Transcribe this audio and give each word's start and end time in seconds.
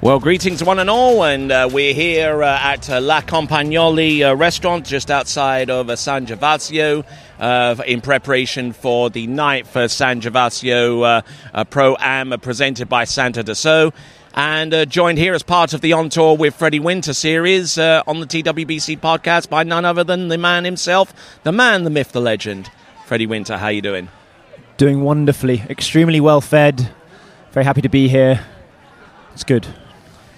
Well, 0.00 0.20
greetings 0.20 0.62
one 0.62 0.78
and 0.78 0.88
all, 0.88 1.24
and 1.24 1.50
uh, 1.50 1.68
we're 1.72 1.92
here 1.92 2.44
uh, 2.44 2.56
at 2.62 2.88
uh, 2.88 3.00
La 3.00 3.20
Campagnoli 3.20 4.20
uh, 4.20 4.36
restaurant 4.36 4.86
just 4.86 5.10
outside 5.10 5.70
of 5.70 5.90
uh, 5.90 5.96
San 5.96 6.24
Gervasio 6.24 7.04
uh, 7.40 7.82
in 7.84 8.00
preparation 8.00 8.72
for 8.72 9.10
the 9.10 9.26
night 9.26 9.66
for 9.66 9.88
San 9.88 10.20
Gervasio 10.20 11.24
Pro 11.70 11.96
Am 11.98 12.30
presented 12.38 12.88
by 12.88 13.02
Santos 13.02 13.42
Dessault. 13.42 13.92
And 14.34 14.88
joined 14.88 15.18
here 15.18 15.34
as 15.34 15.42
part 15.42 15.72
of 15.74 15.80
the 15.80 15.94
On 15.94 16.08
Tour 16.08 16.36
with 16.36 16.54
Freddie 16.54 16.78
Winter 16.78 17.12
series 17.12 17.76
on 17.76 18.20
the 18.20 18.26
TWBC 18.26 19.00
podcast 19.00 19.48
by 19.48 19.64
none 19.64 19.84
other 19.84 20.04
than 20.04 20.28
the 20.28 20.38
man 20.38 20.64
himself, 20.64 21.12
the 21.42 21.50
man, 21.50 21.82
the 21.82 21.90
myth, 21.90 22.12
the 22.12 22.20
legend, 22.20 22.70
Freddie 23.06 23.26
Winter. 23.26 23.56
How 23.56 23.66
you 23.66 23.82
doing? 23.82 24.10
Doing 24.76 25.02
wonderfully, 25.02 25.64
extremely 25.68 26.20
well 26.20 26.40
fed. 26.40 26.92
Very 27.50 27.64
happy 27.64 27.82
to 27.82 27.88
be 27.88 28.06
here. 28.06 28.46
It's 29.34 29.42
good. 29.42 29.66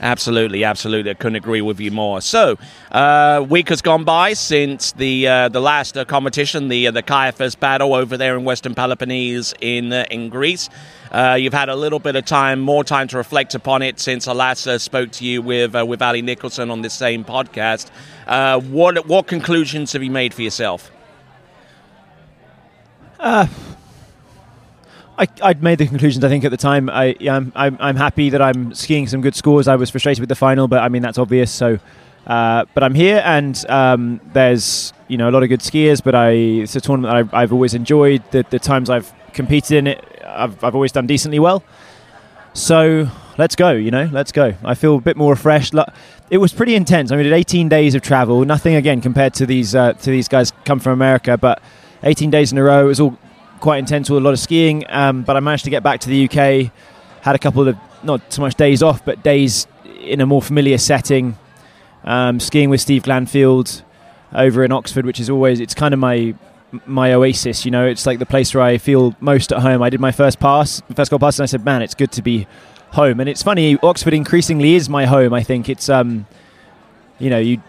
Absolutely, 0.00 0.64
absolutely. 0.64 1.10
I 1.10 1.14
couldn't 1.14 1.36
agree 1.36 1.60
with 1.60 1.78
you 1.78 1.90
more. 1.90 2.22
So, 2.22 2.56
uh, 2.90 3.44
week 3.48 3.68
has 3.68 3.82
gone 3.82 4.04
by 4.04 4.32
since 4.32 4.92
the 4.92 5.28
uh, 5.28 5.48
the 5.50 5.60
last 5.60 5.96
uh, 5.96 6.06
competition, 6.06 6.68
the 6.68 6.86
uh, 6.86 6.90
the 6.90 7.02
Kaiafas 7.02 7.58
battle 7.58 7.94
over 7.94 8.16
there 8.16 8.36
in 8.36 8.44
Western 8.44 8.74
Peloponnese 8.74 9.52
in 9.60 9.92
uh, 9.92 10.06
in 10.10 10.30
Greece. 10.30 10.70
Uh, 11.12 11.36
you've 11.38 11.52
had 11.52 11.68
a 11.68 11.76
little 11.76 11.98
bit 11.98 12.16
of 12.16 12.24
time, 12.24 12.60
more 12.60 12.82
time 12.82 13.08
to 13.08 13.18
reflect 13.18 13.54
upon 13.54 13.82
it 13.82 14.00
since 14.00 14.26
I 14.26 14.32
last 14.32 14.66
spoke 14.80 15.10
to 15.12 15.24
you 15.26 15.42
with 15.42 15.74
with 15.74 16.00
Ali 16.00 16.22
Nicholson 16.22 16.70
on 16.70 16.80
this 16.80 16.94
same 16.94 17.22
podcast. 17.22 17.90
what 18.70 19.06
what 19.06 19.26
conclusions 19.26 19.92
have 19.92 20.02
you 20.02 20.10
made 20.10 20.32
for 20.32 20.40
yourself? 20.42 20.90
I, 25.20 25.48
would 25.48 25.62
made 25.62 25.78
the 25.78 25.86
conclusions. 25.86 26.24
I 26.24 26.28
think 26.28 26.44
at 26.44 26.50
the 26.50 26.56
time. 26.56 26.88
I, 26.88 27.14
I'm, 27.28 27.52
I'm, 27.54 27.76
I'm 27.80 27.96
happy 27.96 28.30
that 28.30 28.40
I'm 28.40 28.72
skiing 28.74 29.06
some 29.06 29.20
good 29.20 29.34
scores. 29.34 29.68
I 29.68 29.76
was 29.76 29.90
frustrated 29.90 30.20
with 30.20 30.28
the 30.28 30.34
final, 30.34 30.68
but 30.68 30.80
I 30.80 30.88
mean 30.88 31.02
that's 31.02 31.18
obvious. 31.18 31.50
So, 31.50 31.78
uh, 32.26 32.64
but 32.74 32.82
I'm 32.82 32.94
here, 32.94 33.22
and 33.24 33.62
um, 33.68 34.20
there's 34.32 34.92
you 35.08 35.18
know 35.18 35.28
a 35.28 35.32
lot 35.32 35.42
of 35.42 35.48
good 35.48 35.60
skiers. 35.60 36.02
But 36.02 36.14
I, 36.14 36.30
it's 36.30 36.74
a 36.76 36.80
tournament 36.80 37.12
that 37.12 37.18
I've, 37.18 37.34
I've 37.34 37.52
always 37.52 37.74
enjoyed. 37.74 38.22
The, 38.30 38.46
the 38.48 38.58
times 38.58 38.88
I've 38.88 39.12
competed 39.32 39.76
in 39.76 39.86
it, 39.88 40.22
I've, 40.24 40.62
I've 40.64 40.74
always 40.74 40.92
done 40.92 41.06
decently 41.06 41.38
well. 41.38 41.62
So 42.54 43.08
let's 43.36 43.56
go. 43.56 43.72
You 43.72 43.90
know, 43.90 44.08
let's 44.12 44.32
go. 44.32 44.54
I 44.64 44.74
feel 44.74 44.96
a 44.96 45.00
bit 45.00 45.16
more 45.16 45.32
refreshed. 45.32 45.74
It 46.30 46.38
was 46.38 46.52
pretty 46.52 46.74
intense. 46.74 47.12
I 47.12 47.16
mean, 47.16 47.24
did 47.24 47.32
18 47.32 47.68
days 47.68 47.94
of 47.94 48.02
travel. 48.02 48.44
Nothing 48.44 48.74
again 48.74 49.00
compared 49.00 49.34
to 49.34 49.46
these 49.46 49.74
uh, 49.74 49.92
to 49.92 50.10
these 50.10 50.28
guys 50.28 50.52
come 50.64 50.80
from 50.80 50.92
America, 50.92 51.36
but 51.36 51.62
18 52.04 52.30
days 52.30 52.52
in 52.52 52.58
a 52.58 52.62
row. 52.62 52.84
It 52.84 52.88
was 52.88 53.00
all 53.00 53.18
quite 53.60 53.78
intense 53.78 54.10
with 54.10 54.22
a 54.22 54.24
lot 54.24 54.32
of 54.32 54.38
skiing. 54.38 54.84
Um, 54.88 55.22
but 55.22 55.36
I 55.36 55.40
managed 55.40 55.64
to 55.64 55.70
get 55.70 55.82
back 55.82 56.00
to 56.00 56.08
the 56.08 56.24
UK. 56.24 56.72
Had 57.22 57.34
a 57.34 57.38
couple 57.38 57.68
of 57.68 57.76
not 58.02 58.32
so 58.32 58.42
much 58.42 58.54
days 58.54 58.82
off, 58.82 59.04
but 59.04 59.22
days 59.22 59.66
in 60.00 60.20
a 60.20 60.26
more 60.26 60.42
familiar 60.42 60.78
setting. 60.78 61.38
Um, 62.04 62.40
skiing 62.40 62.70
with 62.70 62.80
Steve 62.80 63.02
Glanfield 63.02 63.82
over 64.32 64.64
in 64.64 64.72
Oxford, 64.72 65.04
which 65.04 65.20
is 65.20 65.28
always 65.28 65.60
it's 65.60 65.74
kind 65.74 65.92
of 65.92 66.00
my 66.00 66.34
my 66.86 67.12
oasis. 67.12 67.64
You 67.64 67.70
know, 67.70 67.86
it's 67.86 68.06
like 68.06 68.18
the 68.18 68.26
place 68.26 68.54
where 68.54 68.64
I 68.64 68.78
feel 68.78 69.14
most 69.20 69.52
at 69.52 69.60
home. 69.60 69.82
I 69.82 69.90
did 69.90 70.00
my 70.00 70.12
first 70.12 70.40
pass, 70.40 70.82
first 70.94 71.10
gold 71.10 71.20
pass, 71.20 71.38
and 71.38 71.44
I 71.44 71.46
said, 71.46 71.64
"Man, 71.64 71.82
it's 71.82 71.94
good 71.94 72.12
to 72.12 72.22
be 72.22 72.46
home." 72.92 73.20
And 73.20 73.28
it's 73.28 73.42
funny, 73.42 73.78
Oxford 73.82 74.14
increasingly 74.14 74.74
is 74.74 74.88
my 74.88 75.06
home. 75.06 75.34
I 75.34 75.42
think 75.42 75.68
it's. 75.68 75.88
Um, 75.88 76.26
you 77.18 77.28
know, 77.28 77.38
you 77.38 77.60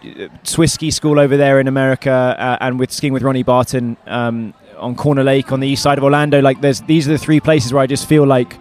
Swiss 0.43 0.71
ski 0.71 0.91
school 0.91 1.19
over 1.19 1.35
there 1.35 1.59
in 1.59 1.67
America, 1.67 2.09
uh, 2.39 2.57
and 2.61 2.79
with 2.79 2.89
skiing 2.89 3.11
with 3.11 3.21
Ronnie 3.21 3.43
Barton, 3.43 3.97
um, 4.07 4.53
on 4.81 4.95
Corner 4.95 5.23
Lake 5.23 5.51
on 5.51 5.59
the 5.59 5.67
east 5.67 5.83
side 5.83 5.97
of 5.97 6.03
Orlando. 6.03 6.41
Like 6.41 6.61
there's 6.61 6.81
these 6.81 7.07
are 7.07 7.11
the 7.11 7.17
three 7.17 7.39
places 7.39 7.73
where 7.73 7.83
I 7.83 7.87
just 7.87 8.07
feel 8.07 8.25
like 8.25 8.57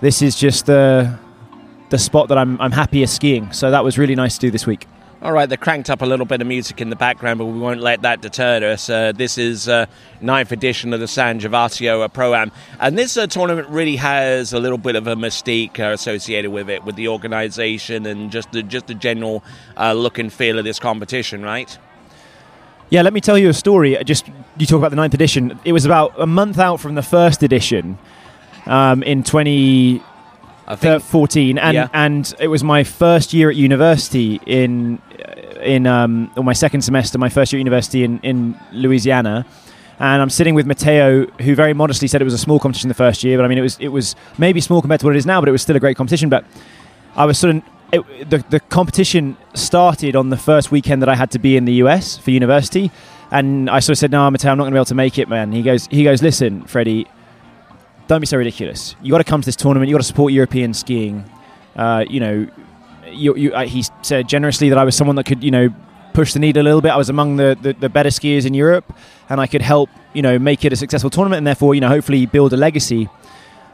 this 0.00 0.22
is 0.22 0.36
just 0.36 0.66
the 0.66 1.18
the 1.90 1.98
spot 1.98 2.28
that 2.28 2.38
I'm 2.38 2.60
I'm 2.60 2.72
happiest 2.72 3.14
skiing. 3.16 3.52
So 3.52 3.70
that 3.70 3.84
was 3.84 3.98
really 3.98 4.14
nice 4.14 4.34
to 4.34 4.40
do 4.40 4.50
this 4.50 4.66
week. 4.66 4.86
All 5.22 5.30
right, 5.30 5.48
they 5.48 5.56
cranked 5.56 5.88
up 5.88 6.02
a 6.02 6.04
little 6.04 6.26
bit 6.26 6.40
of 6.40 6.48
music 6.48 6.80
in 6.80 6.90
the 6.90 6.96
background, 6.96 7.38
but 7.38 7.44
we 7.44 7.56
won't 7.56 7.80
let 7.80 8.02
that 8.02 8.22
deter 8.22 8.72
us. 8.72 8.90
Uh, 8.90 9.12
this 9.12 9.38
is 9.38 9.68
uh, 9.68 9.86
ninth 10.20 10.50
edition 10.50 10.92
of 10.92 10.98
the 10.98 11.06
San 11.06 11.38
Gervasio 11.38 12.02
uh, 12.02 12.08
Pro 12.08 12.34
Am, 12.34 12.50
and 12.80 12.98
this 12.98 13.16
uh, 13.16 13.28
tournament 13.28 13.68
really 13.68 13.94
has 13.94 14.52
a 14.52 14.58
little 14.58 14.78
bit 14.78 14.96
of 14.96 15.06
a 15.06 15.14
mystique 15.14 15.78
uh, 15.78 15.92
associated 15.92 16.50
with 16.50 16.68
it, 16.68 16.82
with 16.82 16.96
the 16.96 17.06
organisation 17.06 18.04
and 18.04 18.32
just 18.32 18.50
the 18.50 18.64
just 18.64 18.88
the 18.88 18.94
general 18.94 19.44
uh, 19.76 19.92
look 19.92 20.18
and 20.18 20.32
feel 20.32 20.58
of 20.58 20.64
this 20.64 20.80
competition, 20.80 21.42
right? 21.42 21.78
Yeah, 22.92 23.00
let 23.00 23.14
me 23.14 23.22
tell 23.22 23.38
you 23.38 23.48
a 23.48 23.54
story. 23.54 23.96
Just 24.04 24.28
you 24.58 24.66
talk 24.66 24.76
about 24.76 24.90
the 24.90 24.96
ninth 24.96 25.14
edition. 25.14 25.58
It 25.64 25.72
was 25.72 25.86
about 25.86 26.12
a 26.20 26.26
month 26.26 26.58
out 26.58 26.78
from 26.78 26.94
the 26.94 27.00
first 27.00 27.42
edition 27.42 27.96
um, 28.66 29.02
in 29.02 29.22
2014, 29.22 31.56
and 31.56 31.74
yeah. 31.74 31.88
and 31.94 32.34
it 32.38 32.48
was 32.48 32.62
my 32.62 32.84
first 32.84 33.32
year 33.32 33.48
at 33.48 33.56
university 33.56 34.38
in 34.44 35.00
in 35.62 35.86
um, 35.86 36.30
or 36.36 36.44
my 36.44 36.52
second 36.52 36.82
semester, 36.82 37.16
my 37.16 37.30
first 37.30 37.50
year 37.50 37.60
at 37.60 37.62
university 37.62 38.04
in 38.04 38.20
in 38.20 38.60
Louisiana. 38.72 39.46
And 39.98 40.20
I'm 40.20 40.28
sitting 40.28 40.54
with 40.54 40.66
Matteo, 40.66 41.24
who 41.40 41.54
very 41.54 41.72
modestly 41.72 42.08
said 42.08 42.20
it 42.20 42.26
was 42.26 42.34
a 42.34 42.38
small 42.38 42.58
competition 42.58 42.88
the 42.88 42.94
first 42.94 43.24
year, 43.24 43.38
but 43.38 43.46
I 43.46 43.48
mean 43.48 43.56
it 43.56 43.62
was 43.62 43.78
it 43.80 43.88
was 43.88 44.16
maybe 44.36 44.60
small 44.60 44.82
compared 44.82 45.00
to 45.00 45.06
what 45.06 45.14
it 45.14 45.18
is 45.18 45.24
now, 45.24 45.40
but 45.40 45.48
it 45.48 45.52
was 45.52 45.62
still 45.62 45.76
a 45.76 45.80
great 45.80 45.96
competition. 45.96 46.28
But 46.28 46.44
I 47.16 47.24
was 47.24 47.38
sort 47.38 47.56
of 47.56 47.62
it, 47.92 48.30
the, 48.30 48.38
the 48.48 48.60
competition 48.60 49.36
started 49.54 50.16
on 50.16 50.30
the 50.30 50.36
first 50.36 50.70
weekend 50.72 51.02
that 51.02 51.08
I 51.08 51.14
had 51.14 51.30
to 51.32 51.38
be 51.38 51.56
in 51.56 51.66
the 51.66 51.74
US 51.74 52.16
for 52.16 52.30
university. 52.30 52.90
And 53.30 53.68
I 53.70 53.80
sort 53.80 53.94
of 53.94 53.98
said, 53.98 54.10
no, 54.10 54.30
Matteo, 54.30 54.50
I'm 54.50 54.58
not 54.58 54.64
going 54.64 54.72
to 54.72 54.74
be 54.74 54.78
able 54.78 54.84
to 54.86 54.94
make 54.94 55.18
it, 55.18 55.28
man. 55.28 55.52
He 55.52 55.62
goes, 55.62 55.86
he 55.86 56.04
goes, 56.04 56.22
listen, 56.22 56.64
Freddie, 56.64 57.06
don't 58.08 58.20
be 58.20 58.26
so 58.26 58.36
ridiculous. 58.36 58.96
You 59.02 59.10
got 59.10 59.18
to 59.18 59.24
come 59.24 59.40
to 59.40 59.46
this 59.46 59.56
tournament. 59.56 59.88
You 59.88 59.94
got 59.94 60.00
to 60.00 60.06
support 60.06 60.32
European 60.32 60.74
skiing. 60.74 61.24
Uh, 61.76 62.04
you 62.08 62.20
know, 62.20 62.46
you, 63.10 63.36
you, 63.36 63.52
uh, 63.52 63.64
he 63.64 63.84
said 64.02 64.28
generously 64.28 64.68
that 64.70 64.78
I 64.78 64.84
was 64.84 64.96
someone 64.96 65.16
that 65.16 65.24
could, 65.24 65.44
you 65.44 65.50
know, 65.50 65.68
push 66.12 66.32
the 66.32 66.38
needle 66.38 66.62
a 66.62 66.64
little 66.64 66.80
bit. 66.80 66.90
I 66.90 66.96
was 66.96 67.08
among 67.08 67.36
the, 67.36 67.56
the, 67.60 67.72
the, 67.72 67.88
better 67.88 68.10
skiers 68.10 68.44
in 68.44 68.52
Europe, 68.52 68.92
and 69.30 69.40
I 69.40 69.46
could 69.46 69.62
help, 69.62 69.88
you 70.12 70.20
know, 70.20 70.38
make 70.38 70.64
it 70.64 70.72
a 70.72 70.76
successful 70.76 71.08
tournament, 71.08 71.38
and 71.38 71.46
therefore, 71.46 71.74
you 71.74 71.80
know, 71.80 71.88
hopefully 71.88 72.26
build 72.26 72.52
a 72.52 72.56
legacy. 72.56 73.08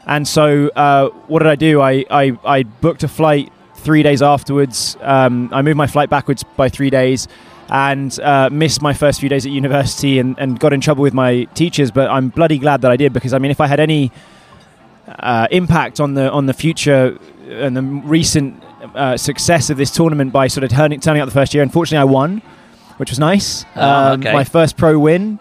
And 0.05 0.25
so, 0.25 0.69
uh, 0.69 1.09
what 1.27 1.39
did 1.39 1.49
I 1.49 1.55
do? 1.55 1.81
I, 1.81 2.05
I, 2.09 2.39
I 2.45 2.63
booked 2.63 3.03
a 3.03 3.09
flight 3.09 3.51
three 3.79 4.03
days 4.03 4.21
afterwards. 4.21 4.97
Um, 5.01 5.49
I 5.51 5.61
moved 5.61 5.77
my 5.77 5.87
flight 5.87 6.09
backwards 6.09 6.43
by 6.43 6.69
three 6.69 6.89
days 6.89 7.27
and 7.69 8.19
uh, 8.19 8.49
missed 8.51 8.81
my 8.81 8.93
first 8.93 9.19
few 9.19 9.29
days 9.29 9.45
at 9.45 9.51
university 9.51 10.19
and, 10.19 10.37
and, 10.39 10.59
got 10.59 10.73
in 10.73 10.81
trouble 10.81 11.03
with 11.03 11.13
my 11.13 11.43
teachers. 11.53 11.91
But 11.91 12.09
I'm 12.09 12.29
bloody 12.29 12.57
glad 12.57 12.81
that 12.81 12.91
I 12.91 12.97
did 12.97 13.13
because 13.13 13.33
I 13.33 13.37
mean, 13.37 13.51
if 13.51 13.61
I 13.61 13.67
had 13.67 13.79
any 13.79 14.11
uh, 15.07 15.47
impact 15.51 15.99
on 15.99 16.13
the 16.15 16.31
on 16.31 16.45
the 16.45 16.53
future 16.53 17.17
and 17.47 17.75
the 17.75 17.81
recent 17.81 18.61
uh, 18.95 19.17
success 19.17 19.69
of 19.69 19.77
this 19.77 19.91
tournament 19.91 20.33
by 20.33 20.47
sort 20.47 20.63
of 20.63 20.71
turning 20.71 20.99
turning 20.99 21.21
out 21.21 21.25
the 21.25 21.31
first 21.31 21.53
year, 21.53 21.63
unfortunately, 21.63 22.01
I 22.01 22.11
won, 22.11 22.41
which 22.97 23.11
was 23.11 23.19
nice. 23.19 23.65
Oh, 23.75 24.13
okay. 24.13 24.29
um, 24.29 24.33
my 24.33 24.43
first 24.43 24.75
pro 24.75 24.97
win 24.97 25.39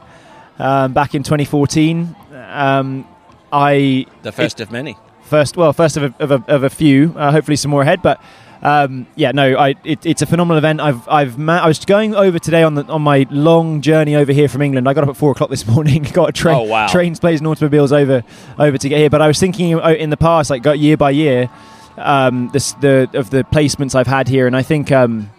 um, 0.59 0.93
back 0.93 1.15
in 1.15 1.22
2014. 1.22 2.15
Um, 2.34 3.06
I 3.53 4.06
the 4.22 4.32
first 4.32 4.60
it, 4.60 4.65
of 4.65 4.70
many 4.70 4.97
first, 5.28 5.56
well, 5.56 5.72
first 5.72 5.96
of 5.96 6.02
a, 6.02 6.22
of 6.22 6.30
a, 6.30 6.44
of 6.48 6.62
a 6.64 6.70
few. 6.70 7.14
Uh, 7.16 7.30
hopefully, 7.30 7.56
some 7.56 7.70
more 7.70 7.82
ahead. 7.82 8.02
But 8.02 8.20
um, 8.62 9.06
yeah, 9.14 9.30
no, 9.32 9.56
I, 9.56 9.76
it, 9.84 10.04
it's 10.04 10.22
a 10.22 10.26
phenomenal 10.26 10.58
event. 10.58 10.80
I've, 10.80 11.06
I've, 11.08 11.38
ma- 11.38 11.60
I 11.60 11.68
was 11.68 11.84
going 11.84 12.14
over 12.14 12.38
today 12.38 12.62
on 12.62 12.74
the 12.74 12.84
on 12.86 13.02
my 13.02 13.26
long 13.30 13.80
journey 13.80 14.16
over 14.16 14.32
here 14.32 14.48
from 14.48 14.62
England. 14.62 14.88
I 14.88 14.94
got 14.94 15.04
up 15.04 15.10
at 15.10 15.16
four 15.16 15.30
o'clock 15.30 15.50
this 15.50 15.66
morning. 15.75 16.02
got 16.12 16.28
a 16.28 16.32
train, 16.32 16.56
oh, 16.56 16.62
wow. 16.62 16.88
trains, 16.88 17.20
planes, 17.20 17.40
and 17.40 17.46
automobiles 17.46 17.92
over, 17.92 18.25
over 18.58 18.78
to 18.78 18.88
get 18.88 18.98
here. 18.98 19.10
But 19.10 19.22
I 19.22 19.28
was 19.28 19.38
thinking 19.38 19.78
uh, 19.78 19.90
in 19.90 20.10
the 20.10 20.16
past, 20.16 20.50
like 20.50 20.62
got 20.62 20.78
year 20.78 20.96
by 20.96 21.10
year, 21.10 21.48
um, 21.96 22.50
this 22.52 22.72
the 22.72 23.08
of 23.14 23.31
the 23.31 23.44
placements 23.44 23.94
I've 23.94 24.06
had 24.06 24.28
here, 24.28 24.46
and 24.46 24.56
I 24.56 24.62
think. 24.62 24.90
Um, 24.92 25.31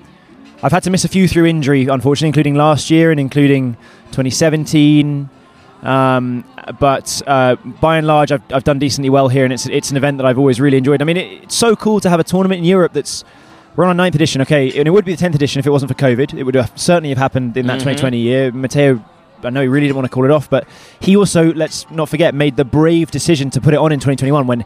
I've 0.62 0.74
had 0.74 0.84
to 0.84 0.90
miss 0.90 1.06
a 1.06 1.08
few 1.08 1.26
through 1.30 1.46
injury, 1.46 1.88
unfortunately, 1.88 2.28
including 2.28 2.56
last 2.56 2.90
year 2.90 3.12
and 3.12 3.20
including 3.20 3.76
2017, 4.12 5.30
um, 5.84 6.44
but 6.80 7.22
uh, 7.26 7.56
by 7.56 7.98
and 7.98 8.08
large, 8.08 8.32
I've, 8.32 8.44
I've 8.52 8.64
done 8.64 8.80
decently 8.80 9.10
well 9.10 9.28
here, 9.28 9.44
and 9.44 9.54
it's 9.54 9.66
it's 9.68 9.92
an 9.92 9.98
event 9.98 10.18
that 10.18 10.26
I've 10.26 10.38
always 10.38 10.60
really 10.60 10.78
enjoyed. 10.78 11.02
I 11.02 11.06
mean, 11.06 11.18
it, 11.18 11.44
it's 11.44 11.56
so 11.56 11.76
cool 11.76 12.00
to 12.02 12.10
have 12.10 12.20
a 12.20 12.24
tournament 12.24 12.60
in 12.60 12.66
Europe 12.66 12.94
that's 12.94 13.24
we're 13.76 13.86
on 13.86 13.92
a 13.92 13.94
ninth 13.94 14.16
edition, 14.16 14.42
okay, 14.42 14.68
and 14.78 14.88
it 14.88 14.92
would 14.92 15.06
be 15.06 15.14
the 15.14 15.18
tenth 15.18 15.36
edition 15.36 15.60
if 15.60 15.66
it 15.66 15.70
wasn't 15.70 15.90
for 15.90 15.98
COVID. 15.98 16.38
It 16.38 16.44
would 16.44 16.56
have 16.56 16.72
certainly 16.76 17.10
have 17.10 17.18
happened 17.18 17.56
in 17.56 17.68
that 17.68 17.80
mm-hmm. 17.80 17.92
2020 17.92 18.18
year. 18.18 18.52
Matteo, 18.52 19.04
I 19.44 19.50
know 19.52 19.62
he 19.62 19.68
really 19.68 19.88
didn't 19.88 19.96
want 19.96 20.06
to 20.06 20.14
call 20.14 20.26
it 20.26 20.32
off, 20.32 20.50
but 20.50 20.68
he 21.00 21.16
also, 21.16 21.54
let's 21.54 21.90
not 21.90 22.10
forget, 22.10 22.36
made 22.36 22.58
the 22.58 22.66
brave 22.66 23.10
decision 23.10 23.50
to 23.52 23.62
put 23.62 23.74
it 23.74 23.78
on 23.78 23.94
in 23.94 24.00
2021 24.00 24.48
when 24.48 24.66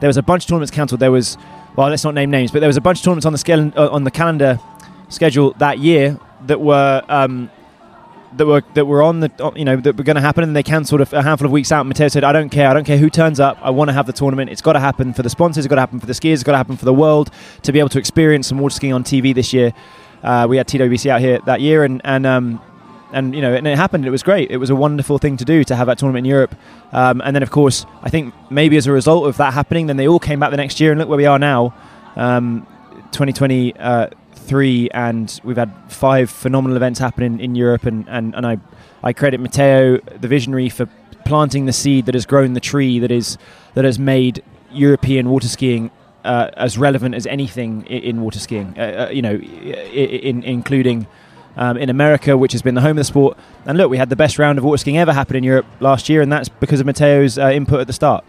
there 0.00 0.08
was 0.08 0.16
a 0.16 0.22
bunch 0.22 0.44
of 0.44 0.48
tournaments 0.48 0.70
cancelled. 0.70 1.00
There 1.00 1.12
was, 1.12 1.36
well, 1.76 1.88
let's 1.88 2.04
not 2.04 2.14
name 2.14 2.30
names, 2.30 2.52
but 2.52 2.60
there 2.60 2.68
was 2.68 2.76
a 2.76 2.80
bunch 2.80 3.00
of 3.00 3.04
tournaments 3.04 3.26
on 3.26 3.32
the 3.32 3.38
scale 3.38 3.70
uh, 3.76 3.88
on 3.90 4.04
the 4.04 4.10
calendar 4.10 4.58
schedule 5.08 5.52
that 5.58 5.78
year 5.78 6.18
that 6.46 6.60
were 6.60 7.02
um, 7.08 7.50
that 8.36 8.46
were 8.46 8.62
that 8.74 8.86
were 8.86 9.02
on 9.02 9.20
the 9.20 9.52
you 9.56 9.64
know 9.64 9.76
that 9.76 9.96
were 9.96 10.04
going 10.04 10.16
to 10.16 10.22
happen, 10.22 10.42
and 10.44 10.54
they 10.54 10.62
cancelled 10.62 11.00
a, 11.00 11.18
a 11.18 11.22
handful 11.22 11.46
of 11.46 11.52
weeks 11.52 11.72
out. 11.72 11.86
Matteo 11.86 12.08
said, 12.08 12.24
"I 12.24 12.32
don't 12.32 12.50
care. 12.50 12.68
I 12.68 12.74
don't 12.74 12.84
care 12.84 12.98
who 12.98 13.10
turns 13.10 13.40
up. 13.40 13.58
I 13.62 13.70
want 13.70 13.88
to 13.88 13.92
have 13.94 14.06
the 14.06 14.12
tournament. 14.12 14.50
It's 14.50 14.62
got 14.62 14.74
to 14.74 14.80
happen 14.80 15.12
for 15.12 15.22
the 15.22 15.30
sponsors. 15.30 15.64
It's 15.64 15.70
got 15.70 15.76
to 15.76 15.82
happen 15.82 16.00
for 16.00 16.06
the 16.06 16.12
skiers. 16.12 16.34
It's 16.34 16.42
got 16.42 16.52
to 16.52 16.58
happen 16.58 16.76
for 16.76 16.84
the 16.84 16.94
world 16.94 17.30
to 17.62 17.72
be 17.72 17.78
able 17.78 17.90
to 17.90 17.98
experience 17.98 18.46
some 18.46 18.58
water 18.58 18.74
skiing 18.74 18.92
on 18.92 19.04
TV 19.04 19.34
this 19.34 19.52
year." 19.52 19.72
Uh, 20.22 20.46
we 20.48 20.56
had 20.56 20.66
TWBC 20.66 21.10
out 21.10 21.20
here 21.20 21.38
that 21.44 21.60
year, 21.60 21.84
and 21.84 22.00
and 22.04 22.26
um, 22.26 22.60
and 23.12 23.34
you 23.34 23.40
know, 23.40 23.54
and 23.54 23.66
it 23.66 23.76
happened. 23.76 24.04
It 24.06 24.10
was 24.10 24.22
great. 24.22 24.50
It 24.50 24.56
was 24.56 24.70
a 24.70 24.74
wonderful 24.74 25.18
thing 25.18 25.36
to 25.36 25.44
do 25.44 25.64
to 25.64 25.76
have 25.76 25.86
that 25.86 25.98
tournament 25.98 26.26
in 26.26 26.30
Europe. 26.30 26.54
Um, 26.92 27.22
and 27.24 27.34
then, 27.34 27.42
of 27.42 27.50
course, 27.50 27.86
I 28.02 28.10
think 28.10 28.34
maybe 28.50 28.76
as 28.76 28.86
a 28.86 28.92
result 28.92 29.26
of 29.26 29.36
that 29.36 29.54
happening, 29.54 29.86
then 29.86 29.96
they 29.96 30.08
all 30.08 30.18
came 30.18 30.40
back 30.40 30.50
the 30.50 30.56
next 30.56 30.80
year, 30.80 30.90
and 30.90 30.98
look 30.98 31.08
where 31.08 31.18
we 31.18 31.26
are 31.26 31.38
now, 31.38 31.74
um, 32.16 32.66
2023, 33.14 34.90
and 34.90 35.40
we've 35.44 35.56
had 35.56 35.72
five 35.88 36.30
phenomenal 36.30 36.76
events 36.76 36.98
happening 36.98 37.40
in 37.40 37.54
Europe. 37.54 37.84
And, 37.84 38.08
and, 38.08 38.34
and 38.34 38.46
I, 38.46 38.58
I 39.02 39.12
credit 39.12 39.40
Matteo, 39.40 39.98
the 39.98 40.28
visionary, 40.28 40.68
for 40.68 40.88
planting 41.24 41.66
the 41.66 41.72
seed 41.72 42.06
that 42.06 42.14
has 42.14 42.26
grown 42.26 42.52
the 42.52 42.60
tree 42.60 42.98
that 42.98 43.10
is 43.10 43.38
that 43.74 43.84
has 43.84 43.98
made 43.98 44.42
European 44.70 45.30
water 45.30 45.48
skiing 45.48 45.90
uh, 46.24 46.50
as 46.56 46.76
relevant 46.76 47.14
as 47.14 47.26
anything 47.26 47.86
in, 47.86 48.02
in 48.02 48.20
water 48.22 48.38
skiing. 48.38 48.74
Uh, 48.76 49.06
uh, 49.08 49.10
you 49.10 49.22
know, 49.22 49.34
in, 49.34 50.42
including 50.42 51.06
um, 51.56 51.76
in 51.76 51.88
America, 51.88 52.36
which 52.36 52.52
has 52.52 52.62
been 52.62 52.74
the 52.74 52.80
home 52.80 52.92
of 52.92 52.96
the 52.96 53.04
sport. 53.04 53.38
And 53.66 53.78
look, 53.78 53.90
we 53.90 53.98
had 53.98 54.10
the 54.10 54.16
best 54.16 54.38
round 54.38 54.58
of 54.58 54.64
water 54.64 54.78
skiing 54.78 54.98
ever 54.98 55.12
happen 55.12 55.36
in 55.36 55.44
Europe 55.44 55.66
last 55.80 56.08
year, 56.08 56.20
and 56.20 56.32
that's 56.32 56.48
because 56.48 56.80
of 56.80 56.86
Matteo's 56.86 57.38
uh, 57.38 57.50
input 57.50 57.80
at 57.80 57.86
the 57.86 57.92
start. 57.92 58.24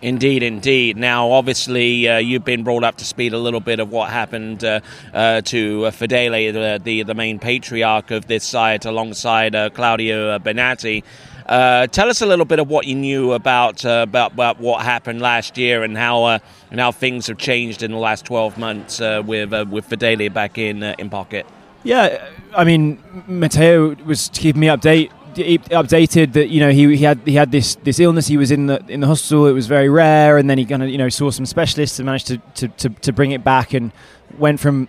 Indeed, 0.00 0.44
indeed. 0.44 0.96
Now, 0.96 1.32
obviously, 1.32 2.08
uh, 2.08 2.18
you've 2.18 2.44
been 2.44 2.62
brought 2.62 2.84
up 2.84 2.98
to 2.98 3.04
speed 3.04 3.32
a 3.32 3.38
little 3.38 3.58
bit 3.58 3.80
of 3.80 3.90
what 3.90 4.10
happened 4.10 4.62
uh, 4.62 4.78
uh, 5.12 5.40
to 5.40 5.86
uh, 5.86 5.90
Fedele, 5.90 6.52
the, 6.52 6.80
the, 6.82 7.02
the 7.02 7.14
main 7.14 7.40
patriarch 7.40 8.12
of 8.12 8.28
this 8.28 8.44
site, 8.44 8.84
alongside 8.84 9.56
uh, 9.56 9.70
Claudio 9.70 10.38
Benatti. 10.38 11.02
Uh, 11.46 11.88
tell 11.88 12.08
us 12.08 12.22
a 12.22 12.26
little 12.26 12.44
bit 12.44 12.60
of 12.60 12.68
what 12.68 12.86
you 12.86 12.94
knew 12.94 13.32
about 13.32 13.84
about, 13.84 14.34
about 14.34 14.60
what 14.60 14.84
happened 14.84 15.20
last 15.20 15.58
year 15.58 15.82
and 15.82 15.96
how 15.96 16.26
and 16.26 16.78
how 16.78 16.92
things 16.92 17.26
have 17.26 17.38
changed 17.38 17.82
in 17.82 17.90
the 17.90 17.96
last 17.96 18.24
twelve 18.26 18.56
months 18.58 19.00
with 19.00 19.50
with 19.68 19.88
Fedele 19.88 20.32
back 20.32 20.58
in 20.58 20.82
in 20.82 21.08
pocket. 21.10 21.46
Yeah, 21.84 22.28
I 22.54 22.64
mean, 22.64 23.02
Matteo 23.26 23.94
was 24.04 24.30
keeping 24.34 24.60
me 24.60 24.66
update 24.66 25.10
updated 25.34 26.32
that 26.32 26.48
you 26.48 26.60
know 26.60 26.70
he, 26.70 26.96
he 26.96 27.04
had 27.04 27.18
he 27.24 27.34
had 27.34 27.52
this 27.52 27.76
this 27.76 28.00
illness 28.00 28.26
he 28.26 28.36
was 28.36 28.50
in 28.50 28.66
the 28.66 28.82
in 28.88 29.00
the 29.00 29.06
hospital 29.06 29.46
it 29.46 29.52
was 29.52 29.66
very 29.66 29.88
rare 29.88 30.38
and 30.38 30.48
then 30.48 30.58
he 30.58 30.64
kind 30.64 30.82
of 30.82 30.88
you 30.88 30.98
know 30.98 31.08
saw 31.08 31.30
some 31.30 31.46
specialists 31.46 31.98
and 31.98 32.06
managed 32.06 32.26
to, 32.26 32.38
to, 32.54 32.68
to, 32.68 32.88
to, 32.88 33.12
bring 33.12 33.32
it 33.32 33.44
back 33.44 33.72
and 33.74 33.92
went 34.38 34.60
from 34.60 34.88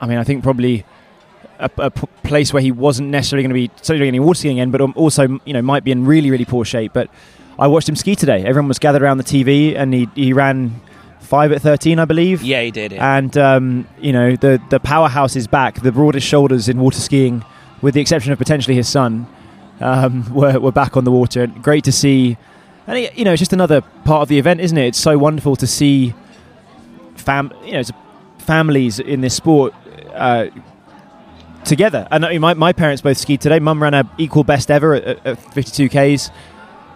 I 0.00 0.06
mean 0.06 0.18
I 0.18 0.24
think 0.24 0.42
probably 0.42 0.84
a, 1.58 1.70
a 1.78 1.90
place 1.90 2.52
where 2.52 2.62
he 2.62 2.72
wasn't 2.72 3.08
necessarily 3.08 3.42
going 3.42 3.68
to 3.68 3.68
be 3.68 3.70
certainly 3.82 4.08
any 4.08 4.20
water 4.20 4.38
skiing 4.38 4.58
again 4.58 4.70
but 4.70 4.80
also 4.80 5.40
you 5.44 5.52
know 5.52 5.62
might 5.62 5.84
be 5.84 5.90
in 5.90 6.04
really 6.04 6.30
really 6.30 6.44
poor 6.44 6.64
shape 6.64 6.92
but 6.92 7.10
I 7.58 7.66
watched 7.66 7.88
him 7.88 7.96
ski 7.96 8.14
today 8.16 8.44
everyone 8.44 8.68
was 8.68 8.78
gathered 8.78 9.02
around 9.02 9.18
the 9.18 9.24
TV 9.24 9.76
and 9.76 9.94
he, 9.94 10.08
he 10.14 10.32
ran 10.32 10.80
five 11.24 11.52
at 11.52 11.62
13, 11.62 11.98
I 11.98 12.04
believe. 12.04 12.42
Yeah, 12.42 12.62
he 12.62 12.70
did. 12.70 12.92
Yeah. 12.92 13.16
And, 13.16 13.36
um, 13.36 13.88
you 13.98 14.12
know, 14.12 14.36
the, 14.36 14.62
the 14.70 14.78
powerhouse 14.78 15.34
is 15.34 15.46
back. 15.46 15.80
The 15.80 15.90
broadest 15.90 16.26
shoulders 16.26 16.68
in 16.68 16.78
water 16.78 17.00
skiing, 17.00 17.44
with 17.82 17.94
the 17.94 18.00
exception 18.00 18.32
of 18.32 18.38
potentially 18.38 18.76
his 18.76 18.88
son, 18.88 19.26
um, 19.80 20.32
were, 20.34 20.58
were 20.60 20.72
back 20.72 20.96
on 20.96 21.04
the 21.04 21.12
water. 21.12 21.46
Great 21.46 21.84
to 21.84 21.92
see. 21.92 22.36
And, 22.86 22.98
it, 22.98 23.16
you 23.16 23.24
know, 23.24 23.32
it's 23.32 23.40
just 23.40 23.52
another 23.52 23.80
part 23.80 24.22
of 24.22 24.28
the 24.28 24.38
event, 24.38 24.60
isn't 24.60 24.76
it? 24.76 24.88
It's 24.88 25.00
so 25.00 25.16
wonderful 25.16 25.56
to 25.56 25.66
see 25.66 26.14
fam- 27.16 27.52
you 27.64 27.72
know, 27.72 27.82
families 28.38 29.00
in 29.00 29.20
this 29.20 29.34
sport 29.34 29.74
uh, 30.12 30.46
together. 31.64 32.06
And 32.10 32.24
I 32.24 32.32
mean, 32.32 32.40
my, 32.40 32.54
my 32.54 32.72
parents 32.72 33.02
both 33.02 33.16
skied 33.16 33.40
today. 33.40 33.58
Mum 33.58 33.82
ran 33.82 33.94
a 33.94 34.10
equal 34.18 34.44
best 34.44 34.70
ever 34.70 34.94
at, 34.94 35.26
at 35.26 35.38
52Ks. 35.38 36.30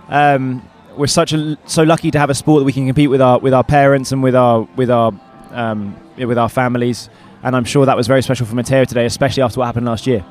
Um, 0.09 0.69
we're 0.97 1.07
such 1.07 1.33
a, 1.33 1.57
so 1.67 1.83
lucky 1.83 2.11
to 2.11 2.19
have 2.19 2.31
a 2.31 2.35
sport 2.35 2.61
that 2.61 2.65
we 2.65 2.73
can 2.73 2.87
compete 2.87 3.09
with 3.09 3.21
our 3.21 3.39
with 3.39 3.55
our 3.55 3.63
parents 3.63 4.11
and 4.11 4.23
with 4.23 4.35
our 4.35 4.63
with 4.77 4.91
our 4.91 5.13
um, 5.53 5.97
with 6.17 6.39
our 6.39 6.49
families. 6.49 7.09
And 7.43 7.55
I'm 7.55 7.65
sure 7.65 7.87
that 7.87 7.97
was 7.97 8.09
very 8.09 8.23
special 8.23 8.47
for 8.47 8.55
Matteo 8.55 8.85
today, 8.85 9.07
especially 9.07 9.45
after 9.45 9.61
what 9.61 9.67
happened 9.67 9.87
last 9.87 10.07
year. 10.07 10.25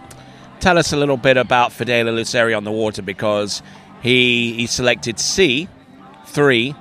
Tell 0.60 0.78
us 0.78 0.92
a 0.94 0.98
little 0.98 1.18
bit 1.18 1.38
about 1.38 1.72
Fedele 1.72 2.14
Luceri 2.14 2.54
on 2.54 2.64
the 2.64 2.72
water 2.72 3.02
because 3.02 3.62
he 4.02 4.54
he 4.54 4.68
selected 4.68 5.20
C 5.20 5.68
three 6.26 6.76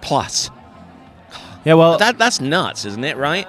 plus. 0.00 0.50
Yeah, 1.64 1.74
well, 1.74 1.98
that 1.98 2.18
that's 2.18 2.40
nuts, 2.40 2.84
isn't 2.84 3.04
it? 3.04 3.16
Right. 3.16 3.46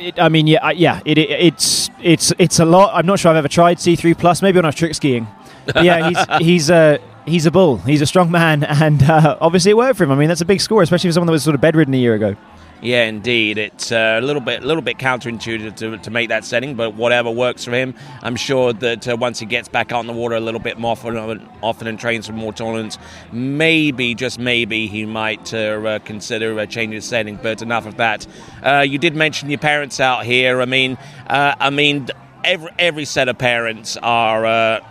It, 0.00 0.20
I 0.20 0.28
mean, 0.28 0.46
yeah, 0.46 0.70
yeah. 0.70 1.00
It, 1.04 1.18
it, 1.18 1.30
it's 1.30 1.90
it's 2.02 2.32
it's 2.38 2.58
a 2.58 2.64
lot. 2.64 2.92
I'm 2.94 3.06
not 3.06 3.18
sure 3.18 3.30
I've 3.30 3.36
ever 3.36 3.48
tried 3.48 3.78
C3 3.78 4.18
plus. 4.18 4.42
Maybe 4.42 4.56
when 4.56 4.64
I 4.64 4.68
was 4.68 4.74
trick 4.74 4.94
skiing. 4.94 5.26
But 5.66 5.84
yeah, 5.84 6.08
he's 6.08 6.18
he's 6.46 6.70
uh, 6.70 6.98
he's 7.26 7.46
a 7.46 7.50
bull. 7.50 7.78
He's 7.78 8.00
a 8.00 8.06
strong 8.06 8.30
man, 8.30 8.64
and 8.64 9.02
uh, 9.02 9.38
obviously 9.40 9.70
it 9.70 9.76
worked 9.76 9.98
for 9.98 10.04
him. 10.04 10.12
I 10.12 10.16
mean, 10.16 10.28
that's 10.28 10.40
a 10.40 10.46
big 10.46 10.60
score, 10.60 10.82
especially 10.82 11.10
for 11.10 11.14
someone 11.14 11.26
that 11.26 11.32
was 11.32 11.44
sort 11.44 11.54
of 11.54 11.60
bedridden 11.60 11.94
a 11.94 11.98
year 11.98 12.14
ago. 12.14 12.36
Yeah, 12.80 13.04
indeed. 13.04 13.58
It's 13.58 13.90
uh, 13.90 14.18
a 14.20 14.24
little 14.24 14.40
bit, 14.40 14.62
a 14.62 14.66
little 14.66 14.82
bit 14.82 14.98
counterintuitive 14.98 15.74
to, 15.76 15.98
to 15.98 16.10
make 16.10 16.28
that 16.28 16.44
setting, 16.44 16.76
but 16.76 16.94
whatever 16.94 17.28
works 17.30 17.64
for 17.64 17.72
him. 17.72 17.94
I'm 18.22 18.36
sure 18.36 18.72
that 18.72 19.08
uh, 19.08 19.16
once 19.16 19.40
he 19.40 19.46
gets 19.46 19.68
back 19.68 19.90
out 19.90 20.00
in 20.00 20.06
the 20.06 20.12
water 20.12 20.36
a 20.36 20.40
little 20.40 20.60
bit 20.60 20.78
more 20.78 20.92
often, 20.92 21.48
often 21.60 21.86
and 21.88 21.98
trains 21.98 22.28
for 22.28 22.34
more 22.34 22.52
tournaments, 22.52 22.98
maybe 23.32 24.14
just 24.14 24.38
maybe 24.38 24.86
he 24.86 25.04
might 25.06 25.52
uh, 25.52 25.56
uh 25.56 25.98
consider 26.00 26.56
a 26.58 26.66
change 26.66 26.94
of 26.94 27.02
setting. 27.02 27.36
But 27.36 27.62
enough 27.62 27.86
of 27.86 27.96
that. 27.96 28.26
Uh, 28.62 28.84
you 28.86 28.98
did 28.98 29.16
mention 29.16 29.50
your 29.50 29.58
parents 29.58 29.98
out 29.98 30.24
here. 30.24 30.60
I 30.60 30.64
mean, 30.64 30.98
uh, 31.26 31.56
I 31.58 31.70
mean, 31.70 32.06
every 32.44 32.70
every 32.78 33.04
set 33.04 33.28
of 33.28 33.38
parents 33.38 33.96
are. 33.96 34.46
are 34.46 34.82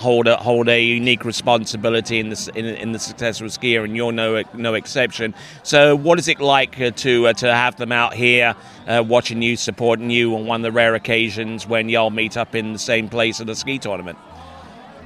hold 0.00 0.26
a 0.26 0.36
hold 0.36 0.68
a 0.68 0.82
unique 0.82 1.24
responsibility 1.24 2.18
in 2.18 2.30
the 2.30 2.52
in, 2.54 2.64
in 2.64 2.92
the 2.92 2.98
successful 2.98 3.48
skier, 3.48 3.84
and 3.84 3.94
you're 3.94 4.12
no 4.12 4.42
no 4.54 4.74
exception. 4.74 5.34
So, 5.62 5.94
what 5.94 6.18
is 6.18 6.26
it 6.26 6.40
like 6.40 6.80
uh, 6.80 6.90
to 6.90 7.28
uh, 7.28 7.32
to 7.34 7.54
have 7.54 7.76
them 7.76 7.92
out 7.92 8.14
here 8.14 8.56
uh, 8.88 9.04
watching 9.06 9.42
you, 9.42 9.56
supporting 9.56 10.10
you 10.10 10.34
on 10.34 10.46
one 10.46 10.60
of 10.60 10.62
the 10.62 10.72
rare 10.72 10.94
occasions 10.94 11.66
when 11.66 11.88
y'all 11.88 12.10
meet 12.10 12.36
up 12.36 12.54
in 12.54 12.72
the 12.72 12.78
same 12.78 13.08
place 13.08 13.40
at 13.40 13.48
a 13.48 13.54
ski 13.54 13.78
tournament? 13.78 14.18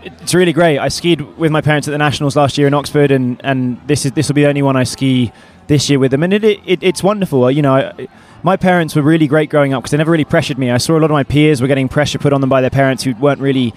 It's 0.03 0.35
really 0.35 0.53
great. 0.53 0.79
I 0.79 0.89
skied 0.89 1.21
with 1.39 1.51
my 1.51 1.61
parents 1.61 1.89
at 1.89 1.93
the 1.93 1.99
nationals 1.99 2.37
last 2.37 2.59
year 2.59 2.67
in 2.67 2.75
Oxford, 2.75 3.11
and, 3.11 3.41
and 3.43 3.81
this 3.89 4.07
is 4.07 4.13
this 4.13 4.29
will 4.29 4.35
be 4.35 4.43
the 4.43 4.49
only 4.49 4.63
one 4.63 4.77
I 4.77 4.85
ski 4.85 5.33
this 5.67 5.91
year 5.91 5.99
with 5.99 6.13
them, 6.13 6.23
and 6.23 6.33
it, 6.33 6.45
it 6.45 6.83
it's 6.83 7.03
wonderful. 7.03 7.51
You 7.51 7.63
know. 7.63 7.75
I, 7.75 8.09
my 8.45 8.59
parents 8.59 8.95
were 8.95 9.01
really 9.01 9.27
great 9.27 9.49
growing 9.49 9.73
up 9.73 9.83
because 9.83 9.93
they 9.93 9.97
never 9.97 10.11
really 10.11 10.27
pressured 10.27 10.59
me. 10.59 10.71
I 10.71 10.77
saw 10.77 10.99
a 10.99 11.01
lot 11.01 11.07
of 11.07 11.13
my 11.13 11.25
peers 11.25 11.63
were 11.63 11.67
getting 11.67 11.89
pressure 11.89 12.19
put 12.19 12.35
on 12.35 12.43
them 12.43 12.51
by 12.51 12.61
their 12.61 12.69
parents 12.69 13.03
who 13.03 13.15
weren't 13.15 13.41
really 13.41 13.73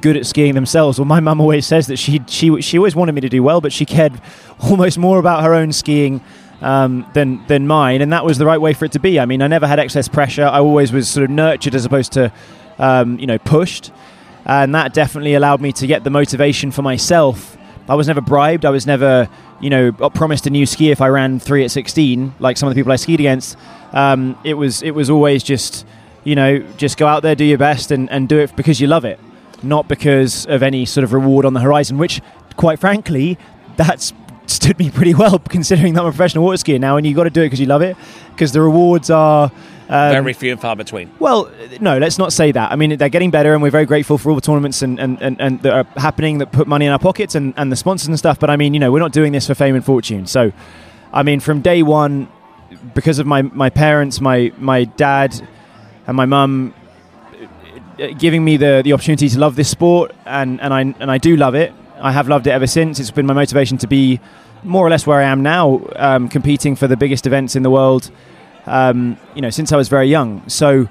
good 0.00 0.16
at 0.16 0.26
skiing 0.26 0.54
themselves. 0.54 0.98
Well, 0.98 1.06
my 1.06 1.20
mum 1.20 1.40
always 1.40 1.66
says 1.66 1.86
that 1.88 1.98
she 1.98 2.22
she 2.26 2.60
she 2.60 2.78
always 2.78 2.94
wanted 2.94 3.14
me 3.14 3.20
to 3.22 3.28
do 3.28 3.42
well, 3.42 3.60
but 3.60 3.72
she 3.72 3.84
cared 3.84 4.20
almost 4.60 4.98
more 4.98 5.18
about 5.18 5.42
her 5.42 5.54
own 5.54 5.72
skiing 5.72 6.20
um, 6.60 7.06
than 7.14 7.44
than 7.46 7.66
mine, 7.66 8.00
and 8.02 8.12
that 8.12 8.24
was 8.24 8.38
the 8.38 8.46
right 8.46 8.60
way 8.60 8.72
for 8.72 8.84
it 8.84 8.92
to 8.92 8.98
be. 8.98 9.20
I 9.20 9.26
mean, 9.26 9.42
I 9.42 9.48
never 9.48 9.66
had 9.66 9.78
excess 9.78 10.08
pressure. 10.08 10.44
I 10.44 10.58
always 10.58 10.92
was 10.92 11.08
sort 11.08 11.24
of 11.24 11.30
nurtured 11.30 11.74
as 11.74 11.84
opposed 11.84 12.12
to 12.12 12.32
um, 12.78 13.18
you 13.18 13.26
know 13.26 13.38
pushed, 13.38 13.92
and 14.46 14.74
that 14.74 14.94
definitely 14.94 15.34
allowed 15.34 15.60
me 15.60 15.72
to 15.72 15.86
get 15.86 16.04
the 16.04 16.10
motivation 16.10 16.70
for 16.70 16.82
myself. 16.82 17.56
I 17.88 17.96
was 17.96 18.08
never 18.08 18.22
bribed. 18.22 18.64
I 18.64 18.70
was 18.70 18.86
never 18.86 19.28
you 19.60 19.70
know 19.70 19.92
promised 19.92 20.46
a 20.46 20.50
new 20.50 20.66
ski 20.66 20.90
if 20.90 21.00
I 21.00 21.08
ran 21.08 21.38
three 21.38 21.64
at 21.64 21.70
sixteen, 21.70 22.34
like 22.38 22.56
some 22.56 22.68
of 22.68 22.74
the 22.74 22.78
people 22.78 22.92
I 22.92 22.96
skied 22.96 23.20
against. 23.20 23.58
Um, 23.92 24.38
it 24.44 24.54
was 24.54 24.82
it 24.82 24.92
was 24.92 25.10
always 25.10 25.42
just 25.42 25.86
you 26.24 26.34
know 26.34 26.60
just 26.76 26.96
go 26.96 27.06
out 27.06 27.22
there, 27.22 27.34
do 27.34 27.44
your 27.44 27.58
best, 27.58 27.90
and, 27.90 28.10
and 28.10 28.28
do 28.28 28.38
it 28.38 28.56
because 28.56 28.80
you 28.80 28.86
love 28.86 29.04
it 29.04 29.20
not 29.64 29.88
because 29.88 30.46
of 30.46 30.62
any 30.62 30.84
sort 30.84 31.04
of 31.04 31.12
reward 31.12 31.44
on 31.44 31.54
the 31.54 31.60
horizon, 31.60 31.98
which, 31.98 32.20
quite 32.56 32.78
frankly, 32.78 33.38
that's 33.76 34.12
stood 34.46 34.78
me 34.78 34.90
pretty 34.90 35.14
well 35.14 35.38
considering 35.48 35.94
that 35.94 36.00
I'm 36.00 36.06
a 36.06 36.10
professional 36.10 36.44
water 36.44 36.62
skier 36.62 36.80
now, 36.80 36.96
and 36.96 37.06
you've 37.06 37.16
got 37.16 37.24
to 37.24 37.30
do 37.30 37.42
it 37.42 37.46
because 37.46 37.60
you 37.60 37.66
love 37.66 37.82
it, 37.82 37.96
because 38.30 38.52
the 38.52 38.60
rewards 38.60 39.10
are. 39.10 39.50
Um, 39.86 40.12
very 40.12 40.32
few 40.32 40.50
and 40.50 40.60
far 40.60 40.76
between. 40.76 41.10
Well, 41.18 41.50
no, 41.80 41.98
let's 41.98 42.18
not 42.18 42.32
say 42.32 42.52
that. 42.52 42.72
I 42.72 42.76
mean, 42.76 42.96
they're 42.96 43.08
getting 43.10 43.30
better, 43.30 43.52
and 43.52 43.62
we're 43.62 43.70
very 43.70 43.84
grateful 43.84 44.16
for 44.16 44.30
all 44.30 44.34
the 44.34 44.40
tournaments 44.40 44.80
and, 44.82 44.98
and, 44.98 45.20
and, 45.20 45.40
and 45.40 45.62
that 45.62 45.72
are 45.72 46.00
happening 46.00 46.38
that 46.38 46.52
put 46.52 46.66
money 46.66 46.86
in 46.86 46.92
our 46.92 46.98
pockets 46.98 47.34
and, 47.34 47.52
and 47.56 47.70
the 47.70 47.76
sponsors 47.76 48.08
and 48.08 48.18
stuff. 48.18 48.40
But 48.40 48.48
I 48.48 48.56
mean, 48.56 48.72
you 48.72 48.80
know, 48.80 48.90
we're 48.90 49.00
not 49.00 49.12
doing 49.12 49.32
this 49.32 49.46
for 49.46 49.54
fame 49.54 49.74
and 49.74 49.84
fortune. 49.84 50.26
So, 50.26 50.52
I 51.12 51.22
mean, 51.22 51.40
from 51.40 51.60
day 51.60 51.82
one, 51.82 52.28
because 52.94 53.18
of 53.18 53.26
my, 53.26 53.42
my 53.42 53.68
parents, 53.68 54.20
my, 54.20 54.52
my 54.58 54.84
dad, 54.84 55.46
and 56.06 56.16
my 56.16 56.26
mum 56.26 56.74
giving 58.18 58.44
me 58.44 58.56
the, 58.56 58.82
the 58.84 58.92
opportunity 58.92 59.28
to 59.28 59.38
love 59.38 59.56
this 59.56 59.70
sport, 59.70 60.14
and, 60.26 60.60
and 60.60 60.72
I 60.72 60.80
and 60.80 61.10
I 61.10 61.18
do 61.18 61.36
love 61.36 61.54
it. 61.54 61.72
I 62.00 62.12
have 62.12 62.28
loved 62.28 62.46
it 62.46 62.50
ever 62.50 62.66
since. 62.66 62.98
It's 62.98 63.10
been 63.10 63.26
my 63.26 63.34
motivation 63.34 63.78
to 63.78 63.86
be 63.86 64.20
more 64.62 64.86
or 64.86 64.90
less 64.90 65.06
where 65.06 65.20
I 65.20 65.24
am 65.24 65.42
now, 65.42 65.86
um, 65.96 66.28
competing 66.28 66.76
for 66.76 66.86
the 66.86 66.96
biggest 66.96 67.26
events 67.26 67.54
in 67.56 67.62
the 67.62 67.70
world. 67.70 68.10
Um, 68.66 69.18
you 69.34 69.42
know, 69.42 69.50
since 69.50 69.72
I 69.72 69.76
was 69.76 69.88
very 69.88 70.08
young. 70.08 70.48
So, 70.48 70.88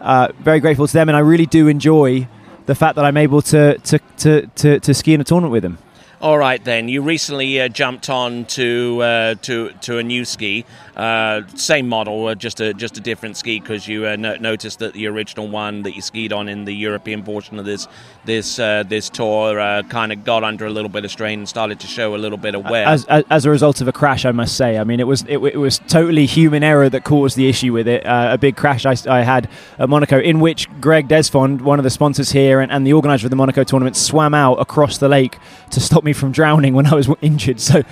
uh, 0.00 0.28
very 0.38 0.60
grateful 0.60 0.86
to 0.86 0.92
them, 0.92 1.08
and 1.08 1.16
I 1.16 1.20
really 1.20 1.46
do 1.46 1.68
enjoy 1.68 2.28
the 2.66 2.74
fact 2.74 2.96
that 2.96 3.04
I'm 3.04 3.16
able 3.16 3.42
to 3.42 3.78
to, 3.78 3.98
to, 4.18 4.46
to, 4.46 4.80
to 4.80 4.94
ski 4.94 5.14
in 5.14 5.20
a 5.20 5.24
tournament 5.24 5.52
with 5.52 5.62
them. 5.62 5.78
All 6.18 6.38
right, 6.38 6.64
then. 6.64 6.88
You 6.88 7.02
recently 7.02 7.60
uh, 7.60 7.68
jumped 7.68 8.08
on 8.08 8.46
to, 8.46 9.02
uh, 9.02 9.34
to 9.42 9.70
to 9.82 9.98
a 9.98 10.02
new 10.02 10.24
ski. 10.24 10.64
uh, 10.96 11.42
same 11.54 11.88
model, 11.88 12.26
uh, 12.26 12.34
just 12.34 12.60
a 12.60 12.72
just 12.72 12.96
a 12.96 13.00
different 13.00 13.36
ski 13.36 13.60
because 13.60 13.86
you 13.86 14.06
uh, 14.06 14.16
no- 14.16 14.36
noticed 14.36 14.78
that 14.78 14.94
the 14.94 15.06
original 15.06 15.46
one 15.46 15.82
that 15.82 15.94
you 15.94 16.00
skied 16.00 16.32
on 16.32 16.48
in 16.48 16.64
the 16.64 16.72
European 16.72 17.22
portion 17.22 17.58
of 17.58 17.66
this 17.66 17.86
this 18.24 18.58
uh, 18.58 18.82
this 18.88 19.10
tour 19.10 19.60
uh, 19.60 19.82
kind 19.84 20.10
of 20.10 20.24
got 20.24 20.42
under 20.42 20.64
a 20.64 20.70
little 20.70 20.88
bit 20.88 21.04
of 21.04 21.10
strain 21.10 21.40
and 21.40 21.48
started 21.48 21.78
to 21.80 21.86
show 21.86 22.14
a 22.14 22.16
little 22.16 22.38
bit 22.38 22.54
of 22.54 22.64
wear. 22.64 22.86
As, 22.86 23.04
as, 23.06 23.24
as 23.28 23.44
a 23.44 23.50
result 23.50 23.82
of 23.82 23.88
a 23.88 23.92
crash, 23.92 24.24
I 24.24 24.32
must 24.32 24.56
say. 24.56 24.78
I 24.78 24.84
mean, 24.84 24.98
it 24.98 25.06
was 25.06 25.22
it, 25.28 25.36
it 25.36 25.58
was 25.58 25.80
totally 25.80 26.24
human 26.24 26.62
error 26.62 26.88
that 26.88 27.04
caused 27.04 27.36
the 27.36 27.46
issue 27.46 27.74
with 27.74 27.86
it. 27.86 28.06
Uh, 28.06 28.30
a 28.32 28.38
big 28.38 28.56
crash 28.56 28.86
I, 28.86 28.96
I, 29.06 29.20
had 29.20 29.50
at 29.78 29.90
Monaco, 29.90 30.18
in 30.18 30.40
which 30.40 30.66
Greg 30.80 31.08
Desfond, 31.08 31.60
one 31.60 31.78
of 31.78 31.84
the 31.84 31.90
sponsors 31.90 32.32
here 32.32 32.60
and, 32.60 32.72
and 32.72 32.86
the 32.86 32.94
organizer 32.94 33.26
of 33.26 33.30
the 33.30 33.36
Monaco 33.36 33.64
tournament, 33.64 33.96
swam 33.96 34.32
out 34.32 34.54
across 34.54 34.96
the 34.96 35.08
lake 35.08 35.38
to 35.72 35.80
stop 35.80 36.04
me 36.06 36.12
from 36.12 36.32
drowning 36.32 36.74
when 36.74 36.86
I 36.86 36.94
was 36.94 37.08
injured. 37.20 37.60
So 37.66 37.82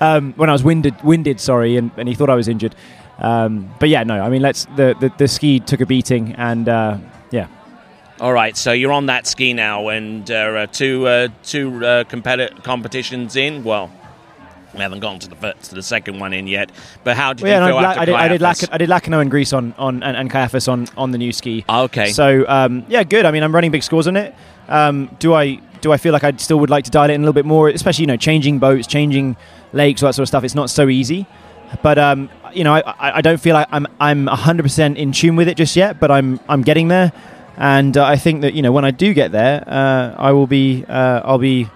um, 0.00 0.32
when 0.36 0.48
I 0.48 0.52
was 0.52 0.64
winded, 0.64 1.00
winded, 1.02 1.40
sorry, 1.40 1.76
and, 1.76 1.90
and 1.96 2.08
he 2.08 2.14
thought 2.14 2.30
I 2.30 2.34
was 2.34 2.48
injured. 2.48 2.74
Um, 3.18 3.72
but 3.78 3.88
yeah, 3.88 4.02
no, 4.02 4.20
I 4.20 4.28
mean, 4.28 4.42
let's 4.42 4.64
the, 4.76 4.96
the, 4.98 5.12
the 5.18 5.28
ski 5.28 5.60
took 5.60 5.80
a 5.80 5.86
beating, 5.86 6.34
and 6.34 6.68
uh, 6.68 6.98
yeah. 7.30 7.48
All 8.18 8.32
right, 8.32 8.56
so 8.56 8.72
you're 8.72 8.92
on 8.92 9.06
that 9.06 9.26
ski 9.26 9.52
now, 9.52 9.88
and 9.88 10.28
uh, 10.30 10.66
two 10.66 11.06
uh, 11.06 11.28
two 11.42 11.84
uh, 11.84 12.04
competi- 12.04 12.62
competitions 12.64 13.36
in. 13.36 13.62
Well, 13.62 13.90
we 14.74 14.80
haven't 14.80 15.00
gone 15.00 15.18
to 15.18 15.28
the 15.28 15.36
first, 15.36 15.70
to 15.70 15.74
the 15.74 15.82
second 15.82 16.18
one 16.18 16.32
in 16.32 16.46
yet. 16.46 16.70
But 17.02 17.16
how 17.16 17.32
did 17.32 17.42
well, 17.42 17.52
yeah, 17.52 17.66
you 17.66 17.72
feel 17.72 17.80
no, 17.80 17.86
after 17.86 18.00
I 18.00 18.04
did, 18.04 18.14
I 18.14 18.28
did, 18.28 18.40
Lac- 18.40 18.72
I 18.72 18.78
did 18.78 18.88
Lacanau 18.88 19.20
and 19.20 19.30
Greece 19.30 19.52
on, 19.52 19.74
on 19.78 20.02
and, 20.02 20.16
and 20.16 20.30
Kaiafas 20.30 20.68
on, 20.70 20.86
on 20.96 21.10
the 21.10 21.18
new 21.18 21.32
ski. 21.32 21.64
Okay. 21.68 22.12
So 22.12 22.44
um, 22.48 22.84
yeah, 22.88 23.02
good. 23.02 23.26
I 23.26 23.30
mean, 23.30 23.42
I'm 23.42 23.54
running 23.54 23.70
big 23.70 23.82
scores 23.82 24.06
on 24.06 24.16
it. 24.16 24.34
Um, 24.70 25.14
do 25.18 25.34
I 25.34 25.60
do 25.80 25.92
I 25.92 25.96
feel 25.96 26.12
like 26.12 26.24
I 26.24 26.32
still 26.36 26.58
would 26.60 26.70
like 26.70 26.84
to 26.84 26.90
dial 26.90 27.10
it 27.10 27.14
in 27.14 27.20
a 27.20 27.24
little 27.24 27.34
bit 27.34 27.44
more, 27.44 27.68
especially 27.68 28.04
you 28.04 28.06
know 28.06 28.16
changing 28.16 28.58
boats, 28.58 28.86
changing 28.86 29.36
lakes, 29.72 30.02
all 30.02 30.08
that 30.08 30.14
sort 30.14 30.24
of 30.24 30.28
stuff. 30.28 30.44
It's 30.44 30.54
not 30.54 30.70
so 30.70 30.88
easy, 30.88 31.26
but 31.82 31.98
um, 31.98 32.30
you 32.52 32.64
know 32.64 32.74
I, 32.74 33.18
I 33.18 33.20
don't 33.20 33.40
feel 33.40 33.54
like 33.54 33.68
I'm 33.70 33.86
I'm 34.00 34.26
100% 34.26 34.96
in 34.96 35.12
tune 35.12 35.36
with 35.36 35.48
it 35.48 35.56
just 35.56 35.76
yet, 35.76 36.00
but 36.00 36.10
I'm 36.10 36.40
I'm 36.48 36.62
getting 36.62 36.88
there, 36.88 37.12
and 37.56 37.96
uh, 37.96 38.04
I 38.04 38.16
think 38.16 38.42
that 38.42 38.54
you 38.54 38.62
know 38.62 38.72
when 38.72 38.84
I 38.84 38.90
do 38.90 39.12
get 39.12 39.32
there, 39.32 39.64
uh, 39.66 40.14
I 40.16 40.32
will 40.32 40.46
be 40.46 40.84
uh, 40.88 41.22
I'll 41.24 41.38
be 41.38 41.68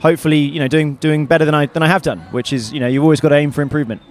hopefully 0.00 0.38
you 0.38 0.58
know 0.58 0.68
doing 0.68 0.96
doing 0.96 1.26
better 1.26 1.44
than 1.44 1.54
I 1.54 1.66
than 1.66 1.82
I 1.82 1.86
have 1.86 2.02
done, 2.02 2.20
which 2.30 2.52
is 2.52 2.72
you 2.72 2.80
know 2.80 2.88
you've 2.88 3.04
always 3.04 3.20
got 3.20 3.30
to 3.30 3.36
aim 3.36 3.52
for 3.52 3.62
improvement 3.62 4.02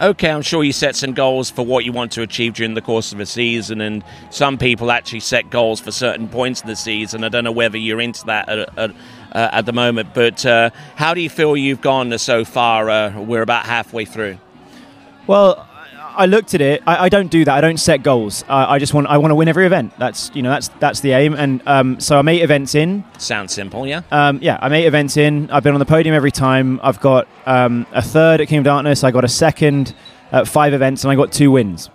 okay, 0.00 0.30
I'm 0.30 0.42
sure 0.42 0.62
you 0.62 0.72
set 0.72 0.96
some 0.96 1.12
goals 1.12 1.50
for 1.50 1.64
what 1.64 1.84
you 1.84 1.92
want 1.92 2.12
to 2.12 2.22
achieve 2.22 2.54
during 2.54 2.74
the 2.74 2.80
course 2.80 3.12
of 3.12 3.20
a 3.20 3.26
season, 3.26 3.80
and 3.80 4.04
some 4.30 4.58
people 4.58 4.90
actually 4.90 5.20
set 5.20 5.50
goals 5.50 5.80
for 5.80 5.90
certain 5.90 6.28
points 6.28 6.60
in 6.62 6.68
the 6.68 6.76
season. 6.76 7.24
I 7.24 7.28
don't 7.28 7.44
know 7.44 7.52
whether 7.52 7.78
you're 7.78 8.00
into 8.00 8.24
that 8.26 8.48
at, 8.48 8.78
at, 8.78 8.90
uh, 8.90 9.48
at 9.52 9.66
the 9.66 9.72
moment, 9.72 10.14
but 10.14 10.44
uh, 10.44 10.70
how 10.94 11.14
do 11.14 11.20
you 11.20 11.30
feel 11.30 11.56
you've 11.56 11.80
gone 11.80 12.16
so 12.18 12.44
far? 12.44 12.90
Uh, 12.90 13.20
we're 13.20 13.42
about 13.42 13.66
halfway 13.66 14.04
through. 14.04 14.38
Well, 15.26 15.68
I 16.16 16.26
looked 16.26 16.54
at 16.54 16.60
it. 16.60 16.82
I, 16.86 17.04
I, 17.04 17.08
don't 17.08 17.30
do 17.30 17.44
that. 17.44 17.54
I 17.54 17.60
don't 17.60 17.76
set 17.76 18.02
goals. 18.02 18.44
I 18.48 18.78
just 18.78 18.94
want. 18.94 19.06
I 19.06 19.18
want 19.18 19.30
to 19.30 19.34
win 19.34 19.48
every 19.48 19.66
event. 19.66 19.92
That's 19.98 20.30
you 20.34 20.42
know. 20.42 20.50
That's 20.50 20.68
that's 20.80 21.00
the 21.00 21.12
aim. 21.12 21.34
And 21.34 21.62
um, 21.66 22.00
so 22.00 22.18
I'm 22.18 22.28
eight 22.28 22.42
events 22.42 22.74
in. 22.74 23.04
Sounds 23.18 23.52
simple, 23.52 23.86
yeah. 23.86 24.02
Um, 24.10 24.38
yeah, 24.42 24.58
I'm 24.60 24.72
eight 24.72 24.86
events 24.86 25.16
in. 25.16 25.50
I've 25.50 25.62
been 25.62 25.74
on 25.74 25.78
the 25.78 25.86
podium 25.86 26.14
every 26.14 26.32
time. 26.32 26.80
I've 26.82 27.00
got 27.00 27.28
um, 27.44 27.86
a 27.92 28.02
third 28.02 28.40
at 28.40 28.48
King 28.48 28.58
of 28.58 28.64
Darkness. 28.64 29.04
I 29.04 29.10
got 29.10 29.24
a 29.24 29.28
second 29.28 29.94
at 30.32 30.48
five 30.48 30.72
events, 30.72 31.04
and 31.04 31.12
I 31.12 31.16
got 31.16 31.32
two 31.32 31.50
wins. 31.50 31.90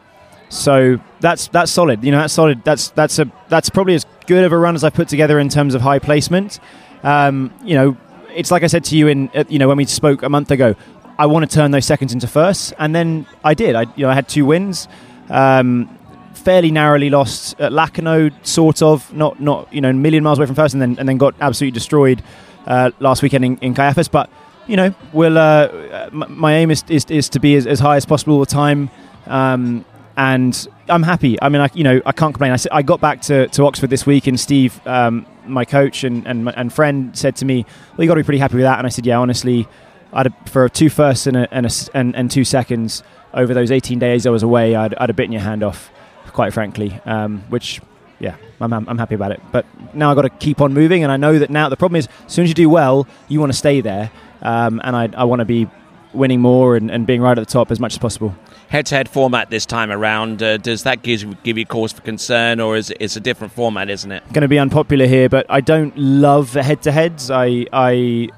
So 0.49 0.99
that's 1.19 1.47
that's 1.47 1.71
solid. 1.71 2.03
You 2.03 2.11
know, 2.11 2.19
that's 2.19 2.33
solid. 2.33 2.63
That's 2.63 2.89
that's 2.89 3.19
a 3.19 3.31
that's 3.49 3.69
probably 3.69 3.95
as 3.95 4.05
good 4.27 4.43
of 4.43 4.51
a 4.51 4.57
run 4.57 4.75
as 4.75 4.83
I 4.83 4.89
put 4.89 5.07
together 5.07 5.39
in 5.39 5.49
terms 5.49 5.73
of 5.73 5.81
high 5.81 5.99
placement. 5.99 6.59
Um, 7.03 7.53
you 7.63 7.73
know, 7.73 7.97
it's 8.29 8.51
like 8.51 8.63
I 8.63 8.67
said 8.67 8.83
to 8.85 8.97
you 8.97 9.07
in 9.07 9.29
you 9.47 9.59
know 9.59 9.67
when 9.67 9.77
we 9.77 9.85
spoke 9.85 10.23
a 10.23 10.29
month 10.29 10.51
ago. 10.51 10.75
I 11.21 11.27
want 11.27 11.47
to 11.47 11.55
turn 11.55 11.69
those 11.69 11.85
seconds 11.85 12.13
into 12.13 12.25
firsts, 12.25 12.73
and 12.79 12.95
then 12.95 13.27
I 13.43 13.53
did. 13.53 13.75
I, 13.75 13.83
you 13.95 14.05
know, 14.05 14.09
I 14.09 14.15
had 14.15 14.27
two 14.27 14.43
wins, 14.43 14.87
um, 15.29 15.95
fairly 16.33 16.71
narrowly 16.71 17.11
lost 17.11 17.59
at 17.59 17.71
Lacanau, 17.71 18.33
sort 18.43 18.81
of, 18.81 19.13
not 19.13 19.39
not 19.39 19.71
you 19.71 19.81
know 19.81 19.91
a 19.91 19.93
million 19.93 20.23
miles 20.23 20.39
away 20.39 20.47
from 20.47 20.55
first, 20.55 20.73
and 20.73 20.81
then 20.81 20.95
and 20.97 21.07
then 21.07 21.17
got 21.17 21.35
absolutely 21.39 21.75
destroyed 21.75 22.23
uh, 22.65 22.89
last 22.99 23.21
weekend 23.21 23.45
in, 23.45 23.57
in 23.59 23.75
Kaiafas. 23.75 24.09
But 24.09 24.31
you 24.65 24.75
know, 24.75 24.95
we'll, 25.13 25.37
uh, 25.37 26.09
my 26.11 26.55
aim 26.55 26.71
is, 26.71 26.83
is, 26.89 27.05
is 27.05 27.29
to 27.29 27.39
be 27.39 27.55
as, 27.55 27.67
as, 27.67 27.79
high 27.79 27.97
as 27.97 28.05
possible 28.05 28.35
all 28.35 28.39
the 28.39 28.45
time. 28.45 28.89
Um, 29.27 29.85
and 30.17 30.67
I'm 30.89 31.03
happy. 31.03 31.39
I 31.39 31.49
mean, 31.49 31.61
I, 31.61 31.69
you 31.73 31.83
know, 31.83 32.01
I 32.03 32.13
can't 32.13 32.33
complain. 32.33 32.51
I, 32.51 32.57
I 32.71 32.81
got 32.81 32.99
back 32.99 33.21
to, 33.23 33.47
to 33.49 33.65
Oxford 33.65 33.91
this 33.91 34.07
week, 34.07 34.25
and 34.25 34.39
Steve, 34.39 34.79
um, 34.87 35.25
my 35.45 35.65
coach 35.65 36.03
and, 36.03 36.25
and, 36.25 36.49
and 36.49 36.73
friend, 36.73 37.15
said 37.17 37.35
to 37.37 37.45
me, 37.45 37.65
"Well, 37.91 38.05
you 38.05 38.07
got 38.07 38.15
to 38.15 38.21
be 38.21 38.25
pretty 38.25 38.39
happy 38.39 38.55
with 38.55 38.63
that." 38.63 38.77
And 38.77 38.85
I 38.85 38.89
said, 38.89 39.05
"Yeah, 39.05 39.19
honestly, 39.19 39.67
I'd 40.13 40.33
for 40.49 40.67
two 40.69 40.89
firsts 40.89 41.27
and, 41.27 41.37
a, 41.37 41.53
and, 41.53 41.65
a, 41.65 41.71
and, 41.93 42.15
and 42.15 42.31
two 42.31 42.43
seconds 42.43 43.03
over 43.33 43.53
those 43.53 43.71
18 43.71 43.99
days 43.99 44.25
I 44.25 44.29
was 44.29 44.43
away, 44.43 44.75
I'd, 44.75 44.93
I'd 44.95 45.09
have 45.09 45.15
bitten 45.15 45.31
your 45.31 45.41
hand 45.41 45.63
off, 45.63 45.89
quite 46.33 46.53
frankly. 46.53 46.99
Um, 47.05 47.43
which, 47.49 47.81
yeah, 48.19 48.35
I'm, 48.59 48.73
I'm, 48.73 48.97
happy 48.97 49.15
about 49.15 49.31
it. 49.31 49.41
But 49.51 49.65
now 49.95 50.09
I've 50.09 50.15
got 50.15 50.23
to 50.23 50.29
keep 50.29 50.61
on 50.61 50.73
moving, 50.73 51.03
and 51.03 51.11
I 51.11 51.17
know 51.17 51.39
that 51.39 51.49
now 51.49 51.69
the 51.69 51.77
problem 51.77 51.97
is, 51.97 52.07
as 52.25 52.33
soon 52.33 52.43
as 52.43 52.49
you 52.49 52.55
do 52.55 52.69
well, 52.69 53.07
you 53.27 53.39
want 53.39 53.51
to 53.51 53.57
stay 53.57 53.81
there, 53.81 54.11
um, 54.41 54.81
and 54.83 54.95
I, 54.95 55.09
I 55.15 55.23
want 55.23 55.39
to 55.39 55.45
be 55.45 55.67
winning 56.13 56.41
more 56.41 56.75
and, 56.75 56.91
and 56.91 57.07
being 57.07 57.21
right 57.21 57.37
at 57.37 57.47
the 57.47 57.51
top 57.51 57.71
as 57.71 57.79
much 57.79 57.93
as 57.93 57.99
possible 57.99 58.35
head-to-head 58.71 59.09
format 59.09 59.49
this 59.49 59.65
time 59.65 59.91
around. 59.91 60.41
Uh, 60.41 60.55
does 60.55 60.83
that 60.83 61.03
give, 61.03 61.43
give 61.43 61.57
you 61.57 61.65
cause 61.65 61.91
for 61.91 62.01
concern, 62.01 62.61
or 62.61 62.77
is 62.77 62.89
it, 62.89 62.97
it's 63.01 63.17
a 63.17 63.19
different 63.19 63.51
format, 63.51 63.89
isn't 63.89 64.13
it? 64.13 64.23
Going 64.31 64.43
to 64.43 64.47
be 64.47 64.59
unpopular 64.59 65.05
here, 65.07 65.27
but 65.27 65.45
I 65.49 65.59
don't 65.59 65.95
love 65.97 66.53
head-to-heads. 66.53 67.29
I 67.29 67.65
I 67.73 68.29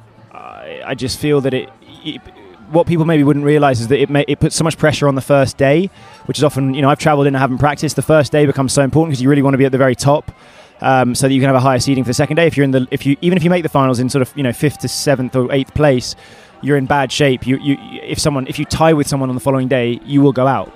I 0.84 0.96
just 0.96 1.20
feel 1.20 1.42
that 1.42 1.53
it, 1.53 1.70
it 2.03 2.22
what 2.70 2.88
people 2.88 3.06
maybe 3.06 3.24
wouldn't 3.24 3.46
realize 3.46 3.80
is 3.80 3.88
that 3.89 4.00
it 4.00 4.10
may, 4.10 4.25
it 4.27 4.39
puts 4.39 4.56
so 4.56 4.63
much 4.63 4.77
pressure 4.77 5.08
on 5.08 5.15
the 5.15 5.22
first 5.22 5.58
day, 5.58 5.89
which 6.25 6.38
is 6.38 6.44
often 6.44 6.74
you 6.74 6.82
know 6.82 6.89
I've 6.89 7.00
travelled 7.00 7.27
in 7.27 7.36
and 7.36 7.42
haven't 7.42 7.60
practiced. 7.60 7.96
The 7.96 8.01
first 8.01 8.32
day 8.32 8.46
becomes 8.46 8.74
so 8.74 8.82
important 8.82 9.12
because 9.12 9.22
you 9.22 9.30
really 9.30 9.42
want 9.42 9.53
to 9.53 9.58
be 9.58 9.65
at 9.65 9.72
the 9.72 9.77
very 9.77 9.96
top, 9.96 10.32
um, 10.82 11.15
so 11.15 11.27
that 11.27 11.34
you 11.34 11.39
can 11.39 11.48
have 11.48 11.56
a 11.56 11.60
higher 11.60 11.80
seeding 11.80 12.03
for 12.03 12.10
the 12.10 12.15
second 12.15 12.36
day. 12.36 12.48
If 12.48 12.58
you're 12.58 12.63
in 12.63 12.72
the 12.72 12.88
if 12.92 13.06
you 13.06 13.15
even 13.22 13.38
if 13.38 13.44
you 13.44 13.50
make 13.50 13.63
the 13.63 13.70
finals 13.70 14.00
in 14.00 14.10
sort 14.10 14.22
of 14.22 14.36
you 14.36 14.44
know 14.44 14.53
fifth 14.53 14.80
to 14.80 14.88
seventh 14.88 15.36
or 15.36 15.51
eighth 15.51 15.74
place, 15.74 16.15
you're 16.62 16.77
in 16.77 16.86
bad 16.86 17.12
shape. 17.12 17.46
You 17.46 17.58
you 17.58 17.77
if 17.80 18.20
someone 18.20 18.48
if 18.48 18.58
you 18.60 18.65
tie 18.65 18.94
with 18.94 19.08
someone 19.08 19.30
on 19.30 19.36
the 19.36 19.42
following 19.42 19.68
day, 19.68 20.00
you 20.06 20.22
will 20.22 20.34
go 20.34 20.48
out. 20.48 20.74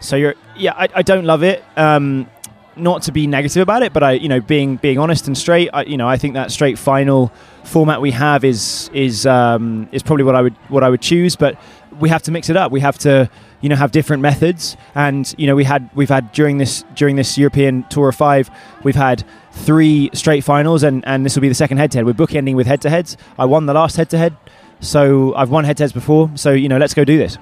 So 0.00 0.16
you're 0.16 0.34
yeah 0.56 0.72
I, 0.76 0.88
I 0.94 1.02
don't 1.02 1.24
love 1.24 1.42
it. 1.42 1.64
Um, 1.76 2.28
not 2.76 3.02
to 3.02 3.12
be 3.12 3.26
negative 3.26 3.62
about 3.62 3.82
it, 3.82 3.92
but 3.92 4.02
I, 4.02 4.12
you 4.12 4.28
know, 4.28 4.40
being 4.40 4.76
being 4.76 4.98
honest 4.98 5.26
and 5.26 5.36
straight, 5.36 5.70
I, 5.72 5.82
you 5.82 5.96
know, 5.96 6.08
I 6.08 6.16
think 6.16 6.34
that 6.34 6.50
straight 6.50 6.78
final 6.78 7.32
format 7.64 8.00
we 8.00 8.10
have 8.12 8.44
is 8.44 8.90
is 8.92 9.26
um, 9.26 9.88
is 9.92 10.02
probably 10.02 10.24
what 10.24 10.34
I 10.34 10.42
would 10.42 10.54
what 10.68 10.82
I 10.82 10.88
would 10.88 11.00
choose. 11.00 11.36
But 11.36 11.58
we 11.98 12.08
have 12.08 12.22
to 12.22 12.30
mix 12.30 12.48
it 12.48 12.56
up. 12.56 12.72
We 12.72 12.80
have 12.80 12.98
to, 12.98 13.30
you 13.60 13.68
know, 13.68 13.76
have 13.76 13.92
different 13.92 14.22
methods. 14.22 14.76
And 14.94 15.32
you 15.38 15.46
know, 15.46 15.54
we 15.54 15.64
had 15.64 15.90
we've 15.94 16.08
had 16.08 16.32
during 16.32 16.58
this 16.58 16.84
during 16.94 17.16
this 17.16 17.36
European 17.36 17.84
Tour 17.84 18.08
of 18.08 18.16
Five, 18.16 18.50
we've 18.82 18.96
had 18.96 19.24
three 19.52 20.10
straight 20.12 20.44
finals, 20.44 20.82
and 20.82 21.04
and 21.06 21.24
this 21.24 21.34
will 21.34 21.42
be 21.42 21.48
the 21.48 21.54
second 21.54 21.78
head 21.78 21.90
to 21.92 21.98
head. 21.98 22.06
We're 22.06 22.12
bookending 22.14 22.54
with 22.54 22.66
head 22.66 22.80
to 22.82 22.90
heads. 22.90 23.16
I 23.38 23.44
won 23.44 23.66
the 23.66 23.74
last 23.74 23.96
head 23.96 24.10
to 24.10 24.18
head, 24.18 24.36
so 24.80 25.34
I've 25.34 25.50
won 25.50 25.64
head 25.64 25.76
to 25.78 25.82
heads 25.82 25.92
before. 25.92 26.30
So 26.34 26.52
you 26.52 26.68
know, 26.68 26.78
let's 26.78 26.94
go 26.94 27.04
do 27.04 27.18
this. 27.18 27.38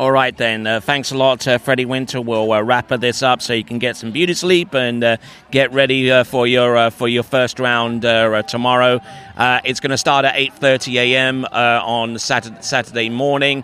All 0.00 0.10
right, 0.10 0.34
then. 0.34 0.66
Uh, 0.66 0.80
thanks 0.80 1.10
a 1.10 1.14
lot, 1.14 1.46
uh, 1.46 1.58
Freddie 1.58 1.84
Winter. 1.84 2.22
We'll 2.22 2.50
uh, 2.52 2.62
wrap 2.62 2.88
this 2.88 3.22
up 3.22 3.42
so 3.42 3.52
you 3.52 3.62
can 3.62 3.78
get 3.78 3.98
some 3.98 4.12
beauty 4.12 4.32
sleep 4.32 4.74
and 4.74 5.04
uh, 5.04 5.18
get 5.50 5.74
ready 5.74 6.10
uh, 6.10 6.24
for 6.24 6.46
your 6.46 6.74
uh, 6.74 6.88
for 6.88 7.06
your 7.06 7.22
first 7.22 7.60
round 7.60 8.00
tomorrow. 8.48 9.02
it's 9.38 9.78
going 9.78 9.90
to 9.90 9.98
start 9.98 10.24
at 10.24 10.36
8:30 10.36 10.94
a.m. 10.94 11.44
on 11.44 12.18
Saturday, 12.18 12.62
Saturday 12.62 13.10
morning. 13.10 13.62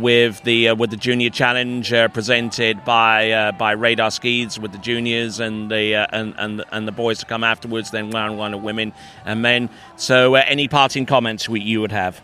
with 0.00 0.42
the 0.42 0.72
with 0.72 0.90
the 0.90 0.96
junior 0.96 1.30
challenge 1.30 1.90
presented 2.12 2.84
by 2.84 3.52
by 3.56 3.70
Radar 3.70 4.10
Skis 4.10 4.58
with 4.58 4.72
the 4.72 4.78
juniors 4.78 5.38
and 5.38 5.70
the 5.70 5.94
and, 6.12 6.34
and 6.38 6.64
and 6.72 6.88
the 6.88 6.92
boys 6.92 7.20
to 7.20 7.26
come 7.26 7.44
afterwards, 7.44 7.92
then 7.92 8.10
round 8.10 8.36
one 8.36 8.52
of 8.52 8.64
women 8.64 8.92
and 9.24 9.42
men. 9.42 9.70
So, 9.94 10.34
any 10.34 10.66
parting 10.66 11.06
comments 11.06 11.48
we, 11.48 11.60
you 11.60 11.80
would 11.82 11.92
have? 11.92 12.20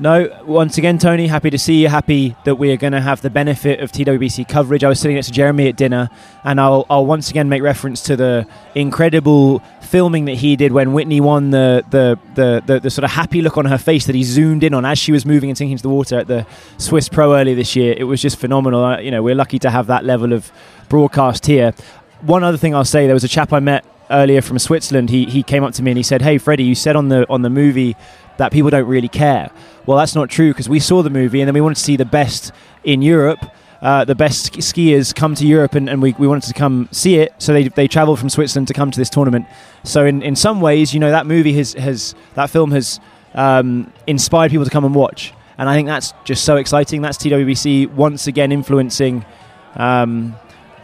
No, 0.00 0.28
once 0.44 0.78
again, 0.78 0.98
Tony, 0.98 1.26
happy 1.26 1.50
to 1.50 1.58
see 1.58 1.82
you. 1.82 1.88
Happy 1.88 2.36
that 2.44 2.54
we 2.54 2.70
are 2.70 2.76
going 2.76 2.92
to 2.92 3.00
have 3.00 3.20
the 3.20 3.30
benefit 3.30 3.80
of 3.80 3.90
TWBC 3.90 4.48
coverage. 4.48 4.84
I 4.84 4.88
was 4.88 5.00
sitting 5.00 5.16
next 5.16 5.26
to 5.26 5.32
Jeremy 5.32 5.66
at 5.66 5.76
dinner, 5.76 6.08
and 6.44 6.60
I'll, 6.60 6.86
I'll 6.88 7.04
once 7.04 7.30
again 7.30 7.48
make 7.48 7.64
reference 7.64 8.02
to 8.02 8.14
the 8.14 8.46
incredible 8.76 9.58
filming 9.80 10.26
that 10.26 10.36
he 10.36 10.54
did 10.54 10.70
when 10.70 10.92
Whitney 10.92 11.20
won 11.20 11.50
the, 11.50 11.84
the, 11.90 12.16
the, 12.36 12.62
the, 12.64 12.78
the 12.78 12.90
sort 12.90 13.02
of 13.02 13.10
happy 13.10 13.42
look 13.42 13.58
on 13.58 13.64
her 13.64 13.76
face 13.76 14.06
that 14.06 14.14
he 14.14 14.22
zoomed 14.22 14.62
in 14.62 14.72
on 14.72 14.84
as 14.84 15.00
she 15.00 15.10
was 15.10 15.26
moving 15.26 15.50
and 15.50 15.58
sinking 15.58 15.72
into 15.72 15.82
the 15.82 15.88
water 15.88 16.16
at 16.16 16.28
the 16.28 16.46
Swiss 16.76 17.08
Pro 17.08 17.34
earlier 17.34 17.56
this 17.56 17.74
year. 17.74 17.92
It 17.98 18.04
was 18.04 18.22
just 18.22 18.38
phenomenal. 18.38 18.84
Uh, 18.84 18.98
you 19.00 19.10
know, 19.10 19.24
we're 19.24 19.34
lucky 19.34 19.58
to 19.58 19.70
have 19.70 19.88
that 19.88 20.04
level 20.04 20.32
of 20.32 20.52
broadcast 20.88 21.44
here. 21.44 21.74
One 22.20 22.44
other 22.44 22.56
thing 22.56 22.72
I'll 22.72 22.84
say, 22.84 23.06
there 23.06 23.14
was 23.14 23.24
a 23.24 23.28
chap 23.28 23.52
I 23.52 23.58
met 23.58 23.84
earlier 24.10 24.42
from 24.42 24.60
Switzerland. 24.60 25.10
He, 25.10 25.24
he 25.24 25.42
came 25.42 25.64
up 25.64 25.74
to 25.74 25.82
me 25.82 25.90
and 25.90 25.98
he 25.98 26.04
said, 26.04 26.22
"Hey, 26.22 26.38
Freddie, 26.38 26.64
you 26.64 26.74
said 26.74 26.96
on 26.96 27.08
the 27.08 27.28
on 27.28 27.42
the 27.42 27.50
movie 27.50 27.96
that 28.36 28.52
people 28.52 28.70
don't 28.70 28.86
really 28.86 29.08
care." 29.08 29.50
Well, 29.88 29.96
that's 29.96 30.14
not 30.14 30.28
true 30.28 30.50
because 30.50 30.68
we 30.68 30.80
saw 30.80 31.02
the 31.02 31.08
movie 31.08 31.40
and 31.40 31.48
then 31.48 31.54
we 31.54 31.62
wanted 31.62 31.76
to 31.76 31.82
see 31.82 31.96
the 31.96 32.04
best 32.04 32.52
in 32.84 33.00
Europe. 33.00 33.38
Uh, 33.80 34.04
the 34.04 34.14
best 34.14 34.52
skiers 34.52 35.14
come 35.14 35.34
to 35.36 35.46
Europe 35.46 35.74
and, 35.74 35.88
and 35.88 36.02
we, 36.02 36.14
we 36.18 36.28
wanted 36.28 36.46
to 36.48 36.52
come 36.52 36.90
see 36.92 37.14
it. 37.14 37.32
So 37.38 37.54
they, 37.54 37.68
they 37.68 37.88
traveled 37.88 38.18
from 38.18 38.28
Switzerland 38.28 38.68
to 38.68 38.74
come 38.74 38.90
to 38.90 38.98
this 38.98 39.08
tournament. 39.08 39.46
So 39.84 40.04
in, 40.04 40.20
in 40.20 40.36
some 40.36 40.60
ways, 40.60 40.92
you 40.92 41.00
know, 41.00 41.10
that 41.10 41.24
movie 41.24 41.54
has, 41.54 41.72
has 41.72 42.14
that 42.34 42.50
film 42.50 42.70
has 42.72 43.00
um, 43.32 43.90
inspired 44.06 44.50
people 44.50 44.66
to 44.66 44.70
come 44.70 44.84
and 44.84 44.94
watch. 44.94 45.32
and 45.56 45.70
I 45.70 45.74
think 45.74 45.88
that's 45.88 46.12
just 46.22 46.44
so 46.44 46.56
exciting. 46.56 47.00
That's 47.00 47.16
TWBC 47.16 47.90
once 47.90 48.26
again 48.26 48.52
influencing. 48.52 49.24
Um, 49.74 50.36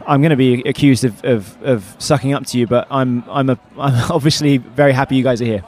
I'm 0.07 0.21
going 0.21 0.31
to 0.31 0.35
be 0.35 0.63
accused 0.63 1.03
of, 1.03 1.23
of, 1.23 1.61
of, 1.61 1.95
sucking 1.99 2.33
up 2.33 2.47
to 2.47 2.57
you, 2.57 2.65
but 2.65 2.87
I'm 2.89 3.23
I'm, 3.29 3.51
a, 3.51 3.59
I'm 3.77 4.11
obviously 4.11 4.57
very 4.57 4.93
happy 4.93 5.15
you 5.15 5.23
guys 5.23 5.43
are 5.43 5.45
here. 5.45 5.63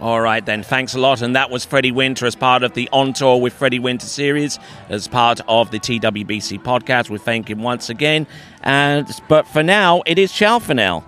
All 0.00 0.20
right, 0.20 0.44
then. 0.44 0.62
Thanks 0.62 0.94
a 0.94 0.98
lot. 0.98 1.20
And 1.20 1.36
that 1.36 1.50
was 1.50 1.64
Freddie 1.64 1.92
Winter 1.92 2.24
as 2.24 2.34
part 2.34 2.62
of 2.62 2.72
the 2.72 2.88
On 2.90 3.12
Tour 3.12 3.38
with 3.40 3.52
Freddie 3.52 3.78
Winter 3.78 4.06
series, 4.06 4.58
as 4.88 5.06
part 5.06 5.40
of 5.46 5.70
the 5.70 5.78
TWBC 5.78 6.62
podcast. 6.62 7.10
We 7.10 7.18
thank 7.18 7.50
him 7.50 7.62
once 7.62 7.90
again. 7.90 8.26
And 8.62 9.06
but 9.28 9.46
for 9.46 9.62
now, 9.62 10.02
it 10.06 10.18
is 10.18 10.32
ciao 10.32 10.58
for 10.58 10.74
now. 10.74 11.04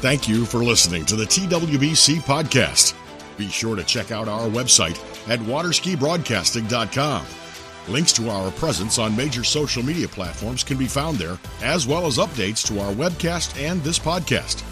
Thank 0.00 0.28
you 0.28 0.44
for 0.44 0.58
listening 0.64 1.04
to 1.06 1.16
the 1.16 1.24
TWBC 1.24 2.16
podcast. 2.20 2.94
Be 3.36 3.48
sure 3.48 3.76
to 3.76 3.84
check 3.84 4.10
out 4.10 4.28
our 4.28 4.48
website 4.48 4.98
at 5.28 5.38
waterskibroadcasting.com. 5.40 7.26
Links 7.88 8.12
to 8.14 8.30
our 8.30 8.50
presence 8.52 8.98
on 8.98 9.16
major 9.16 9.44
social 9.44 9.82
media 9.82 10.08
platforms 10.08 10.64
can 10.64 10.76
be 10.76 10.86
found 10.86 11.18
there, 11.18 11.38
as 11.62 11.86
well 11.86 12.06
as 12.06 12.18
updates 12.18 12.66
to 12.66 12.80
our 12.80 12.92
webcast 12.92 13.60
and 13.60 13.82
this 13.82 13.98
podcast. 13.98 14.62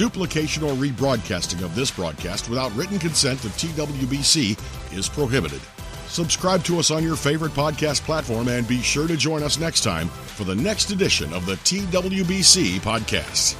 Duplication 0.00 0.62
or 0.62 0.72
rebroadcasting 0.72 1.62
of 1.62 1.74
this 1.74 1.90
broadcast 1.90 2.48
without 2.48 2.74
written 2.74 2.98
consent 2.98 3.44
of 3.44 3.50
TWBC 3.58 4.96
is 4.96 5.10
prohibited. 5.10 5.60
Subscribe 6.06 6.64
to 6.64 6.78
us 6.78 6.90
on 6.90 7.02
your 7.02 7.16
favorite 7.16 7.52
podcast 7.52 8.00
platform 8.04 8.48
and 8.48 8.66
be 8.66 8.80
sure 8.80 9.06
to 9.06 9.14
join 9.14 9.42
us 9.42 9.58
next 9.58 9.84
time 9.84 10.08
for 10.08 10.44
the 10.44 10.54
next 10.54 10.90
edition 10.90 11.30
of 11.34 11.44
the 11.44 11.56
TWBC 11.56 12.80
podcast. 12.80 13.56